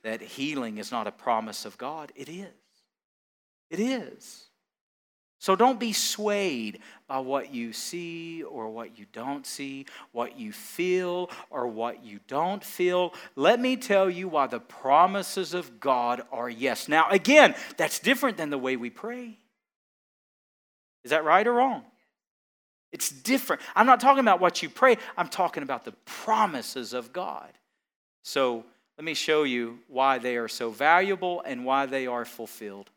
that 0.04 0.22
healing 0.22 0.78
is 0.78 0.92
not 0.92 1.08
a 1.08 1.12
promise 1.12 1.66
of 1.66 1.78
God. 1.78 2.12
It 2.16 2.30
is. 2.30 2.48
It 3.70 3.80
is. 3.80 4.46
So 5.40 5.58
don't 5.58 5.78
be 5.78 5.92
swayed 5.92 6.80
by 7.06 7.20
what 7.20 7.54
you 7.54 7.74
see 7.74 8.44
or 8.44 8.70
what 8.70 8.98
you 8.98 9.06
don't 9.12 9.46
see, 9.46 9.88
what 10.14 10.40
you 10.40 10.54
feel 10.54 11.30
or 11.50 11.68
what 11.68 12.02
you 12.02 12.22
don't 12.30 12.64
feel. 12.64 13.14
Let 13.36 13.60
me 13.60 13.76
tell 13.76 14.10
you 14.10 14.30
why 14.30 14.48
the 14.48 14.62
promises 14.62 15.54
of 15.54 15.82
God 15.82 16.22
are 16.32 16.50
yes. 16.50 16.88
Now, 16.88 17.10
again, 17.10 17.56
that's 17.76 18.00
different 18.00 18.38
than 18.38 18.52
the 18.52 18.58
way 18.58 18.78
we 18.78 18.90
pray. 18.90 19.38
Is 21.04 21.12
that 21.12 21.26
right 21.26 21.46
or 21.46 21.52
wrong? 21.52 21.84
It's 22.94 23.10
different. 23.10 23.62
I'm 23.76 23.86
not 23.86 24.00
talking 24.00 24.22
about 24.22 24.40
what 24.40 24.64
you 24.64 24.70
pray, 24.70 24.98
I'm 25.18 25.28
talking 25.28 25.64
about 25.64 25.84
the 25.84 25.92
promises 26.06 26.94
of 26.94 27.12
God. 27.12 27.50
So, 28.24 28.64
let 28.98 29.06
me 29.06 29.14
show 29.14 29.44
you 29.44 29.80
why 29.88 30.20
they 30.20 30.38
are 30.38 30.48
so 30.48 30.70
valuable 30.70 31.42
and 31.46 31.66
why 31.66 31.86
they 31.86 32.06
are 32.08 32.26
fulfilled. 32.26 32.90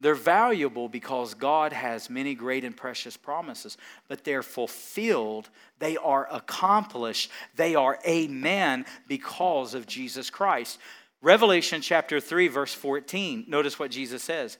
They're 0.00 0.14
valuable 0.14 0.88
because 0.88 1.34
God 1.34 1.72
has 1.72 2.08
many 2.08 2.34
great 2.34 2.64
and 2.64 2.76
precious 2.76 3.16
promises, 3.16 3.76
but 4.06 4.22
they're 4.22 4.44
fulfilled, 4.44 5.50
they 5.80 5.96
are 5.96 6.28
accomplished, 6.30 7.30
they 7.56 7.74
are 7.74 7.98
amen 8.06 8.86
because 9.08 9.74
of 9.74 9.86
Jesus 9.86 10.30
Christ. 10.30 10.78
Revelation 11.20 11.80
chapter 11.80 12.20
3, 12.20 12.46
verse 12.46 12.72
14, 12.72 13.46
notice 13.48 13.78
what 13.78 13.90
Jesus 13.90 14.22
says. 14.22 14.56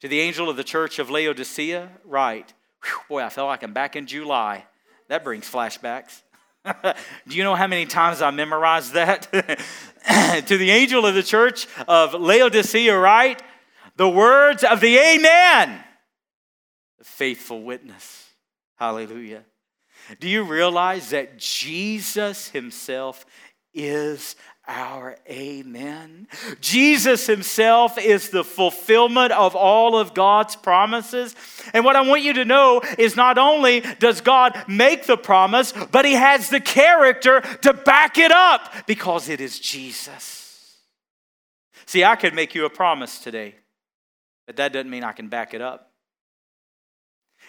To 0.00 0.08
the 0.08 0.20
angel 0.20 0.50
of 0.50 0.56
the 0.56 0.64
church 0.64 0.98
of 0.98 1.08
Laodicea, 1.08 1.88
write, 2.04 2.52
boy, 3.08 3.22
I 3.22 3.28
feel 3.28 3.46
like 3.46 3.62
I'm 3.62 3.72
back 3.72 3.94
in 3.94 4.06
July. 4.06 4.66
That 5.06 5.22
brings 5.22 5.48
flashbacks. 5.48 6.22
Do 7.28 7.36
you 7.36 7.44
know 7.44 7.54
how 7.54 7.66
many 7.66 7.86
times 7.86 8.22
I 8.22 8.30
memorized 8.30 8.92
that? 8.92 9.30
to 10.46 10.58
the 10.58 10.70
angel 10.70 11.04
of 11.06 11.14
the 11.14 11.22
church 11.22 11.66
of 11.86 12.14
Laodicea, 12.14 12.96
write 12.96 13.42
the 13.96 14.08
words 14.08 14.64
of 14.64 14.80
the 14.80 14.96
Amen, 14.96 15.82
the 16.98 17.04
faithful 17.04 17.62
witness. 17.62 18.30
Hallelujah. 18.76 19.44
Do 20.20 20.28
you 20.28 20.44
realize 20.44 21.10
that 21.10 21.38
Jesus 21.38 22.48
Himself 22.48 23.24
is 23.72 24.36
our 24.66 25.16
amen. 25.28 26.26
Jesus 26.60 27.26
himself 27.26 27.98
is 27.98 28.30
the 28.30 28.44
fulfillment 28.44 29.32
of 29.32 29.54
all 29.54 29.96
of 29.96 30.14
God's 30.14 30.56
promises. 30.56 31.34
And 31.72 31.84
what 31.84 31.96
I 31.96 32.00
want 32.00 32.22
you 32.22 32.32
to 32.34 32.44
know 32.44 32.80
is 32.98 33.16
not 33.16 33.36
only 33.36 33.80
does 33.98 34.20
God 34.20 34.56
make 34.66 35.06
the 35.06 35.16
promise, 35.16 35.72
but 35.92 36.04
he 36.04 36.14
has 36.14 36.48
the 36.48 36.60
character 36.60 37.42
to 37.62 37.74
back 37.74 38.16
it 38.16 38.32
up 38.32 38.72
because 38.86 39.28
it 39.28 39.40
is 39.40 39.58
Jesus. 39.58 40.78
See, 41.86 42.02
I 42.02 42.16
could 42.16 42.34
make 42.34 42.54
you 42.54 42.64
a 42.64 42.70
promise 42.70 43.18
today, 43.18 43.56
but 44.46 44.56
that 44.56 44.72
doesn't 44.72 44.90
mean 44.90 45.04
I 45.04 45.12
can 45.12 45.28
back 45.28 45.52
it 45.52 45.60
up. 45.60 45.90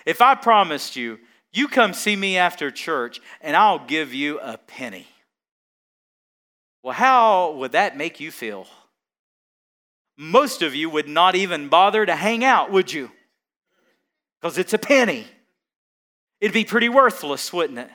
If 0.06 0.22
I 0.22 0.36
promised 0.36 0.98
you, 0.98 1.20
you 1.54 1.70
come 1.70 1.94
see 1.94 2.18
me 2.18 2.38
after 2.38 2.70
church 2.70 3.22
and 3.40 3.56
I'll 3.56 3.86
give 3.86 4.14
you 4.14 4.40
a 4.42 4.58
penny 4.58 5.08
well, 6.86 6.94
how 6.94 7.54
would 7.54 7.72
that 7.72 7.98
make 7.98 8.20
you 8.20 8.30
feel? 8.30 8.68
Most 10.20 10.62
of 10.62 10.76
you 10.76 10.88
would 10.88 11.08
not 11.08 11.34
even 11.34 11.68
bother 11.68 12.06
to 12.06 12.16
hang 12.16 12.44
out, 12.44 12.72
would 12.72 12.94
you? 12.94 13.10
Because 14.40 14.60
it's 14.60 14.72
a 14.72 14.78
penny. 14.78 15.26
It'd 16.40 16.54
be 16.54 16.64
pretty 16.64 16.88
worthless, 16.88 17.52
wouldn't 17.52 17.80
it? 17.80 17.90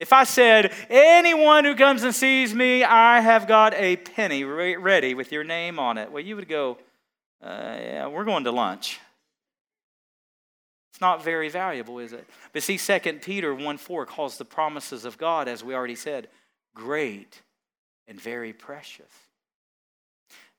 If 0.00 0.12
I 0.12 0.24
said, 0.24 0.72
anyone 0.90 1.64
who 1.64 1.76
comes 1.76 2.02
and 2.02 2.12
sees 2.12 2.52
me, 2.52 2.82
I 2.82 3.20
have 3.20 3.46
got 3.46 3.72
a 3.74 3.98
penny 3.98 4.42
ready 4.42 5.14
with 5.14 5.30
your 5.30 5.44
name 5.44 5.78
on 5.78 5.96
it, 5.96 6.10
well, 6.10 6.24
you 6.24 6.34
would 6.34 6.48
go, 6.48 6.78
uh, 7.40 7.76
yeah, 7.78 8.06
we're 8.08 8.24
going 8.24 8.42
to 8.44 8.50
lunch. 8.50 8.98
It's 10.90 11.00
not 11.00 11.22
very 11.22 11.50
valuable, 11.50 12.00
is 12.00 12.12
it? 12.12 12.26
But 12.52 12.64
see, 12.64 12.78
2 12.78 13.20
Peter 13.22 13.54
1 13.54 13.76
4 13.78 14.06
calls 14.06 14.38
the 14.38 14.44
promises 14.44 15.04
of 15.04 15.16
God, 15.18 15.46
as 15.46 15.62
we 15.62 15.72
already 15.72 15.94
said, 15.94 16.26
great 16.74 17.42
and 18.08 18.20
very 18.20 18.52
precious. 18.52 19.10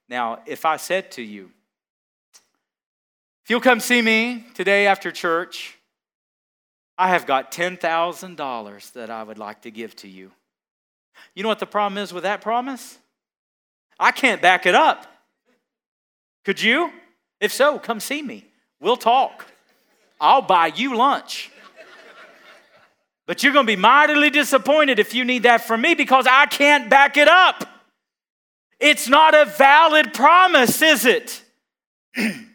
Now, 0.08 0.40
if 0.46 0.66
I 0.66 0.78
said 0.78 1.12
to 1.12 1.22
you, 1.22 1.52
if 3.44 3.50
you'll 3.50 3.62
come 3.62 3.80
see 3.80 4.02
me 4.02 4.46
today 4.54 4.88
after 4.88 5.12
church, 5.12 5.78
I 6.98 7.10
have 7.10 7.26
got 7.26 7.52
$10,000 7.52 8.94
that 8.94 9.10
I 9.10 9.24
would 9.24 9.38
like 9.38 9.62
to 9.62 9.72
give 9.72 9.96
to 9.98 10.08
you. 10.08 10.32
You 11.34 11.44
know 11.44 11.50
what 11.50 11.60
the 11.60 11.66
problem 11.66 11.98
is 11.98 12.14
with 12.14 12.24
that 12.24 12.42
promise? 12.42 12.98
I 14.00 14.12
can't 14.12 14.42
back 14.42 14.66
it 14.66 14.76
up. 14.76 15.06
Could 16.44 16.62
you? 16.62 16.92
If 17.40 17.52
so, 17.52 17.80
come 17.80 18.00
see 18.00 18.22
me. 18.22 18.46
We'll 18.80 18.98
talk. 18.98 19.46
I'll 20.20 20.42
buy 20.42 20.68
you 20.68 20.96
lunch. 20.96 21.52
But 23.28 23.44
you're 23.44 23.54
going 23.54 23.66
to 23.66 23.72
be 23.72 23.76
mightily 23.76 24.30
disappointed 24.30 25.00
if 25.00 25.14
you 25.14 25.26
need 25.26 25.44
that 25.44 25.66
from 25.66 25.82
me 25.82 25.96
because 25.96 26.28
I 26.30 26.46
can't 26.46 26.90
back 26.90 27.18
it 27.18 27.28
up. 27.28 27.68
It's 28.80 29.08
not 29.08 29.34
a 29.34 29.46
valid 29.46 30.14
promise, 30.14 30.82
is 30.82 31.06
it? 31.06 31.44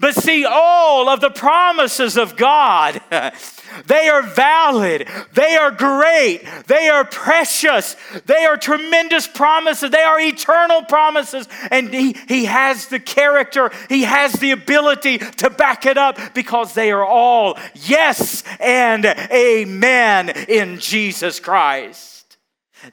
But 0.00 0.14
see, 0.14 0.44
all 0.44 1.08
of 1.08 1.20
the 1.20 1.30
promises 1.30 2.16
of 2.16 2.36
God, 2.36 3.00
they 3.86 4.08
are 4.08 4.22
valid, 4.22 5.08
they 5.32 5.56
are 5.56 5.70
great, 5.70 6.44
they 6.66 6.88
are 6.88 7.04
precious, 7.04 7.96
they 8.26 8.44
are 8.44 8.56
tremendous 8.56 9.26
promises, 9.26 9.90
they 9.90 10.02
are 10.02 10.20
eternal 10.20 10.82
promises, 10.82 11.48
and 11.70 11.92
He, 11.92 12.16
he 12.28 12.44
has 12.46 12.88
the 12.88 13.00
character, 13.00 13.70
He 13.88 14.02
has 14.02 14.32
the 14.34 14.50
ability 14.50 15.18
to 15.18 15.50
back 15.50 15.86
it 15.86 15.98
up 15.98 16.18
because 16.34 16.74
they 16.74 16.90
are 16.90 17.04
all 17.04 17.58
yes 17.74 18.42
and 18.60 19.04
amen 19.04 20.30
in 20.48 20.78
Jesus 20.78 21.40
Christ. 21.40 22.36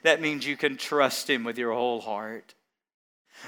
That 0.02 0.22
means 0.22 0.46
you 0.46 0.56
can 0.56 0.76
trust 0.76 1.28
Him 1.28 1.44
with 1.44 1.58
your 1.58 1.72
whole 1.72 2.00
heart. 2.00 2.54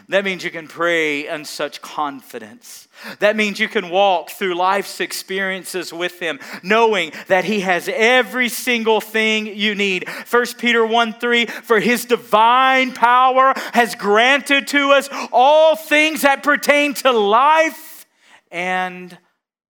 That 0.08 0.24
means 0.24 0.44
you 0.44 0.50
can 0.50 0.68
pray 0.68 1.28
in 1.28 1.44
such 1.44 1.80
confidence. 1.80 2.88
That 3.20 3.36
means 3.36 3.58
you 3.58 3.68
can 3.68 3.90
walk 3.90 4.30
through 4.30 4.54
life's 4.54 5.00
experiences 5.00 5.92
with 5.92 6.20
Him, 6.20 6.40
knowing 6.62 7.12
that 7.28 7.44
He 7.44 7.60
has 7.60 7.88
every 7.88 8.48
single 8.48 9.00
thing 9.00 9.46
you 9.46 9.74
need. 9.74 10.08
1 10.08 10.46
Peter 10.58 10.84
1 10.84 11.14
3 11.14 11.46
For 11.46 11.80
His 11.80 12.04
divine 12.04 12.92
power 12.92 13.54
has 13.72 13.94
granted 13.94 14.66
to 14.68 14.90
us 14.90 15.08
all 15.32 15.76
things 15.76 16.22
that 16.22 16.42
pertain 16.42 16.94
to 16.94 17.12
life 17.12 18.06
and 18.50 19.16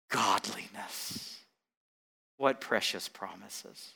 godliness. 0.10 1.40
What 2.38 2.60
precious 2.60 3.08
promises. 3.08 3.92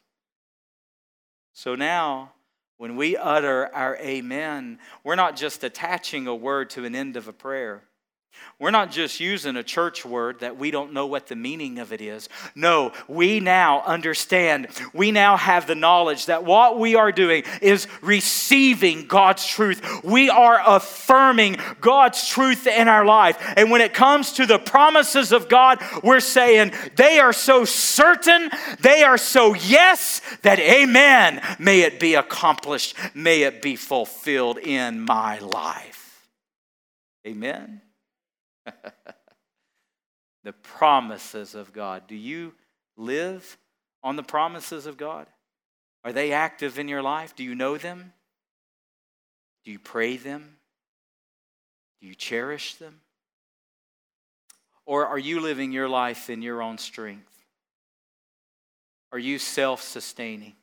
So 1.53 1.75
now, 1.75 2.33
when 2.77 2.95
we 2.95 3.17
utter 3.17 3.73
our 3.73 3.97
amen, 3.97 4.79
we're 5.03 5.15
not 5.15 5.35
just 5.35 5.63
attaching 5.63 6.27
a 6.27 6.35
word 6.35 6.69
to 6.71 6.85
an 6.85 6.95
end 6.95 7.17
of 7.17 7.27
a 7.27 7.33
prayer. 7.33 7.83
We're 8.59 8.71
not 8.71 8.89
just 8.89 9.19
using 9.19 9.55
a 9.55 9.61
church 9.61 10.03
word 10.03 10.39
that 10.39 10.57
we 10.57 10.71
don't 10.71 10.91
know 10.91 11.05
what 11.05 11.27
the 11.27 11.35
meaning 11.35 11.77
of 11.77 11.93
it 11.93 12.01
is. 12.01 12.27
No, 12.55 12.91
we 13.07 13.39
now 13.39 13.83
understand, 13.83 14.69
we 14.93 15.11
now 15.11 15.37
have 15.37 15.67
the 15.67 15.75
knowledge 15.75 16.25
that 16.25 16.43
what 16.43 16.79
we 16.79 16.95
are 16.95 17.11
doing 17.11 17.43
is 17.61 17.87
receiving 18.01 19.05
God's 19.05 19.45
truth. 19.45 20.03
We 20.03 20.31
are 20.31 20.59
affirming 20.65 21.57
God's 21.81 22.27
truth 22.27 22.65
in 22.65 22.87
our 22.87 23.05
life. 23.05 23.37
And 23.55 23.69
when 23.69 23.81
it 23.81 23.93
comes 23.93 24.33
to 24.33 24.47
the 24.47 24.57
promises 24.57 25.31
of 25.31 25.49
God, 25.49 25.79
we're 26.03 26.19
saying 26.19 26.73
they 26.95 27.19
are 27.19 27.33
so 27.33 27.63
certain, 27.63 28.49
they 28.79 29.03
are 29.03 29.19
so 29.19 29.53
yes, 29.53 30.19
that 30.41 30.57
amen, 30.57 31.43
may 31.59 31.81
it 31.81 31.99
be 31.99 32.15
accomplished, 32.15 32.95
may 33.13 33.43
it 33.43 33.61
be 33.61 33.75
fulfilled 33.75 34.57
in 34.57 34.99
my 34.99 35.37
life. 35.37 36.27
Amen. 37.27 37.81
the 40.43 40.53
promises 40.53 41.55
of 41.55 41.73
God. 41.73 42.07
Do 42.07 42.15
you 42.15 42.53
live 42.95 43.57
on 44.03 44.15
the 44.15 44.23
promises 44.23 44.85
of 44.85 44.97
God? 44.97 45.27
Are 46.03 46.13
they 46.13 46.31
active 46.31 46.79
in 46.79 46.87
your 46.87 47.01
life? 47.01 47.35
Do 47.35 47.43
you 47.43 47.55
know 47.55 47.77
them? 47.77 48.13
Do 49.65 49.71
you 49.71 49.79
pray 49.79 50.17
them? 50.17 50.57
Do 51.99 52.07
you 52.07 52.15
cherish 52.15 52.75
them? 52.75 53.01
Or 54.85 55.05
are 55.05 55.19
you 55.19 55.41
living 55.41 55.73
your 55.73 55.89
life 55.89 56.29
in 56.29 56.41
your 56.41 56.61
own 56.61 56.77
strength? 56.77 57.33
Are 59.11 59.19
you 59.19 59.39
self 59.39 59.81
sustaining? 59.81 60.53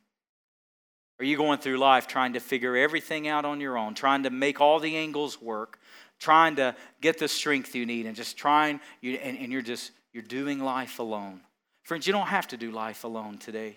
Are 1.21 1.25
you 1.25 1.37
going 1.37 1.59
through 1.59 1.79
life 1.79 2.07
trying 2.07 2.33
to 2.33 2.41
figure 2.41 2.77
everything 2.77 3.29
out 3.29 3.45
on 3.45 3.61
your 3.61 3.79
own, 3.79 3.95
trying 3.95 4.25
to 4.25 4.31
make 4.31 4.61
all 4.61 4.81
the 4.81 4.97
angles 4.97 5.41
work, 5.41 5.79
trying 6.25 6.57
to 6.57 6.75
get 7.03 7.19
the 7.19 7.29
strength 7.29 7.75
you 7.75 7.85
need 7.85 8.07
and 8.07 8.17
just 8.17 8.35
trying 8.39 8.81
you 9.03 9.13
and, 9.17 9.37
and 9.37 9.53
you're 9.53 9.61
just 9.61 9.93
you're 10.15 10.23
doing 10.23 10.59
life 10.59 10.99
alone. 10.99 11.41
Friends 11.83 12.07
you 12.07 12.15
don't 12.15 12.29
have 12.29 12.49
to 12.49 12.57
do 12.57 12.71
life 12.71 13.05
alone 13.05 13.37
today. 13.37 13.77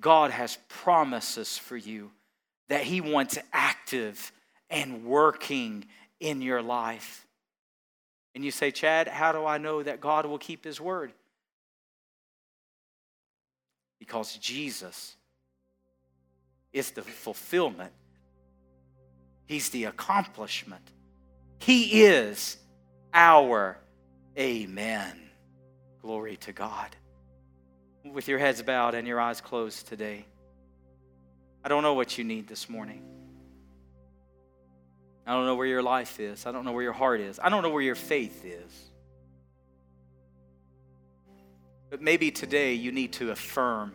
God 0.00 0.30
has 0.30 0.56
promises 0.68 1.58
for 1.58 1.76
you 1.76 2.10
that 2.70 2.82
he 2.82 3.02
wants 3.02 3.36
active 3.52 4.32
and 4.70 5.04
working 5.04 5.84
in 6.18 6.40
your 6.40 6.62
life. 6.62 7.26
And 8.34 8.42
you 8.42 8.50
say 8.50 8.70
chad 8.70 9.06
how 9.06 9.32
do 9.32 9.44
i 9.44 9.58
know 9.58 9.82
that 9.82 10.00
god 10.00 10.24
will 10.24 10.38
keep 10.38 10.64
his 10.64 10.80
word? 10.80 11.12
Because 13.98 14.34
jesus 14.38 15.14
is 16.72 16.90
the 16.92 17.02
fulfillment. 17.02 17.92
He's 19.44 19.68
the 19.68 19.84
accomplishment 19.84 20.90
he 21.58 22.04
is 22.04 22.56
our 23.12 23.78
Amen. 24.38 25.18
Glory 26.00 26.36
to 26.36 26.52
God. 26.52 26.94
With 28.04 28.28
your 28.28 28.38
heads 28.38 28.62
bowed 28.62 28.94
and 28.94 29.06
your 29.06 29.20
eyes 29.20 29.40
closed 29.40 29.88
today, 29.88 30.24
I 31.64 31.68
don't 31.68 31.82
know 31.82 31.94
what 31.94 32.16
you 32.16 32.24
need 32.24 32.46
this 32.46 32.68
morning. 32.68 33.02
I 35.26 35.32
don't 35.32 35.44
know 35.44 35.56
where 35.56 35.66
your 35.66 35.82
life 35.82 36.20
is. 36.20 36.46
I 36.46 36.52
don't 36.52 36.64
know 36.64 36.72
where 36.72 36.84
your 36.84 36.92
heart 36.92 37.20
is. 37.20 37.40
I 37.42 37.48
don't 37.48 37.62
know 37.62 37.70
where 37.70 37.82
your 37.82 37.96
faith 37.96 38.44
is. 38.44 38.72
But 41.90 42.00
maybe 42.00 42.30
today 42.30 42.74
you 42.74 42.92
need 42.92 43.12
to 43.14 43.32
affirm 43.32 43.92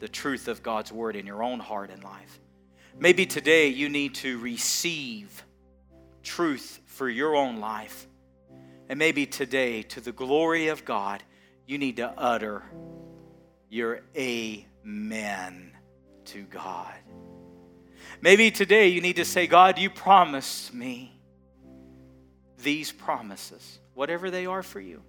the 0.00 0.08
truth 0.08 0.48
of 0.48 0.62
God's 0.62 0.90
word 0.90 1.16
in 1.16 1.26
your 1.26 1.42
own 1.42 1.60
heart 1.60 1.90
and 1.90 2.02
life. 2.02 2.40
Maybe 2.98 3.26
today 3.26 3.68
you 3.68 3.88
need 3.88 4.14
to 4.16 4.38
receive 4.38 5.44
truth 6.24 6.80
for 6.86 7.08
your 7.08 7.36
own 7.36 7.60
life. 7.60 8.06
And 8.88 8.98
maybe 8.98 9.26
today, 9.26 9.82
to 9.82 10.00
the 10.00 10.12
glory 10.12 10.68
of 10.68 10.84
God, 10.84 11.22
you 11.66 11.78
need 11.78 11.96
to 11.96 12.08
utter 12.08 12.62
your 13.70 14.00
amen 14.16 15.72
to 16.26 16.42
God. 16.44 16.94
Maybe 18.20 18.50
today 18.50 18.88
you 18.88 19.00
need 19.00 19.16
to 19.16 19.24
say, 19.24 19.46
God, 19.46 19.78
you 19.78 19.90
promised 19.90 20.72
me 20.72 21.18
these 22.58 22.92
promises, 22.92 23.78
whatever 23.94 24.30
they 24.30 24.46
are 24.46 24.62
for 24.62 24.80
you. 24.80 25.02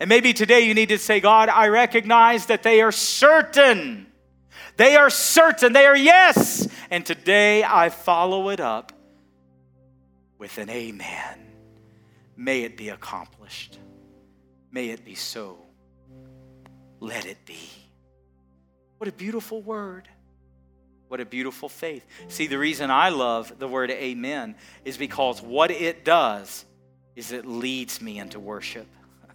And 0.00 0.08
maybe 0.08 0.32
today 0.32 0.60
you 0.60 0.74
need 0.74 0.88
to 0.88 0.98
say, 0.98 1.20
God, 1.20 1.48
I 1.48 1.68
recognize 1.68 2.46
that 2.46 2.62
they 2.62 2.80
are 2.80 2.92
certain. 2.92 4.06
They 4.76 4.96
are 4.96 5.10
certain. 5.10 5.72
They 5.72 5.86
are 5.86 5.96
yes. 5.96 6.68
And 6.90 7.04
today 7.06 7.62
I 7.62 7.88
follow 7.88 8.48
it 8.48 8.60
up 8.60 8.92
with 10.42 10.58
an 10.58 10.68
amen. 10.68 11.38
May 12.36 12.62
it 12.62 12.76
be 12.76 12.88
accomplished. 12.88 13.78
May 14.72 14.88
it 14.88 15.04
be 15.04 15.14
so. 15.14 15.56
Let 16.98 17.26
it 17.26 17.46
be. 17.46 17.60
What 18.98 19.06
a 19.06 19.12
beautiful 19.12 19.62
word. 19.62 20.08
What 21.06 21.20
a 21.20 21.24
beautiful 21.24 21.68
faith. 21.68 22.04
See, 22.26 22.48
the 22.48 22.58
reason 22.58 22.90
I 22.90 23.10
love 23.10 23.56
the 23.60 23.68
word 23.68 23.92
amen 23.92 24.56
is 24.84 24.96
because 24.96 25.40
what 25.40 25.70
it 25.70 26.04
does 26.04 26.64
is 27.14 27.30
it 27.30 27.46
leads 27.46 28.02
me 28.02 28.18
into 28.18 28.40
worship. 28.40 28.88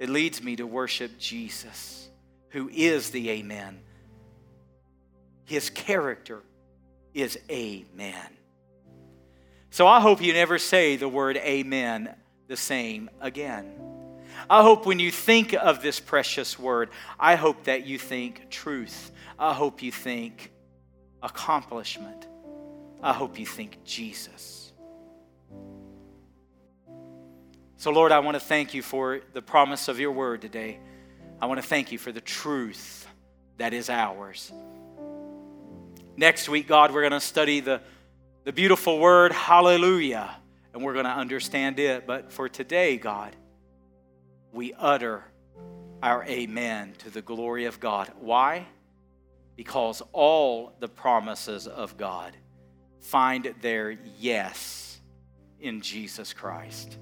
It 0.00 0.08
leads 0.08 0.42
me 0.42 0.56
to 0.56 0.66
worship 0.66 1.18
Jesus, 1.20 2.08
who 2.48 2.68
is 2.68 3.10
the 3.10 3.30
amen. 3.30 3.78
His 5.44 5.70
character 5.70 6.42
is 7.14 7.38
amen. 7.48 8.37
So 9.70 9.86
I 9.86 10.00
hope 10.00 10.22
you 10.22 10.32
never 10.32 10.58
say 10.58 10.96
the 10.96 11.08
word 11.08 11.36
amen 11.36 12.14
the 12.46 12.56
same 12.56 13.10
again. 13.20 13.72
I 14.48 14.62
hope 14.62 14.86
when 14.86 14.98
you 14.98 15.10
think 15.10 15.52
of 15.52 15.82
this 15.82 16.00
precious 16.00 16.58
word, 16.58 16.90
I 17.18 17.34
hope 17.34 17.64
that 17.64 17.86
you 17.86 17.98
think 17.98 18.50
truth. 18.50 19.10
I 19.38 19.52
hope 19.52 19.82
you 19.82 19.92
think 19.92 20.52
accomplishment. 21.22 22.26
I 23.02 23.12
hope 23.12 23.38
you 23.38 23.46
think 23.46 23.84
Jesus. 23.84 24.72
So, 27.76 27.90
Lord, 27.92 28.10
I 28.10 28.18
want 28.20 28.34
to 28.34 28.40
thank 28.40 28.74
you 28.74 28.82
for 28.82 29.20
the 29.34 29.42
promise 29.42 29.88
of 29.88 30.00
your 30.00 30.10
word 30.10 30.40
today. 30.40 30.78
I 31.40 31.46
want 31.46 31.60
to 31.60 31.66
thank 31.66 31.92
you 31.92 31.98
for 31.98 32.10
the 32.10 32.20
truth 32.20 33.06
that 33.58 33.72
is 33.72 33.88
ours. 33.88 34.52
Next 36.16 36.48
week, 36.48 36.66
God, 36.66 36.92
we're 36.92 37.02
going 37.02 37.12
to 37.12 37.20
study 37.20 37.60
the 37.60 37.80
the 38.48 38.52
beautiful 38.54 38.98
word 38.98 39.30
hallelujah, 39.30 40.34
and 40.72 40.82
we're 40.82 40.94
going 40.94 41.04
to 41.04 41.10
understand 41.10 41.78
it. 41.78 42.06
But 42.06 42.32
for 42.32 42.48
today, 42.48 42.96
God, 42.96 43.36
we 44.52 44.72
utter 44.72 45.22
our 46.02 46.24
amen 46.24 46.94
to 47.00 47.10
the 47.10 47.20
glory 47.20 47.66
of 47.66 47.78
God. 47.78 48.10
Why? 48.18 48.66
Because 49.54 50.02
all 50.14 50.72
the 50.80 50.88
promises 50.88 51.66
of 51.66 51.98
God 51.98 52.34
find 53.02 53.54
their 53.60 53.90
yes 54.18 54.98
in 55.60 55.82
Jesus 55.82 56.32
Christ. 56.32 56.96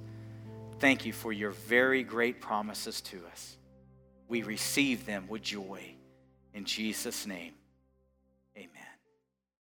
Thank 0.81 1.07
you 1.07 1.13
for 1.13 1.33
your 1.33 1.53
very 1.53 2.03
great 2.03 2.41
promises 2.41 3.01
to 3.03 3.21
us. 3.31 3.57
We 4.27 4.43
receive 4.43 5.07
them 5.07 5.29
with 5.29 5.43
joy. 5.43 5.95
In 6.55 6.65
Jesus' 6.65 7.25
name. 7.25 7.56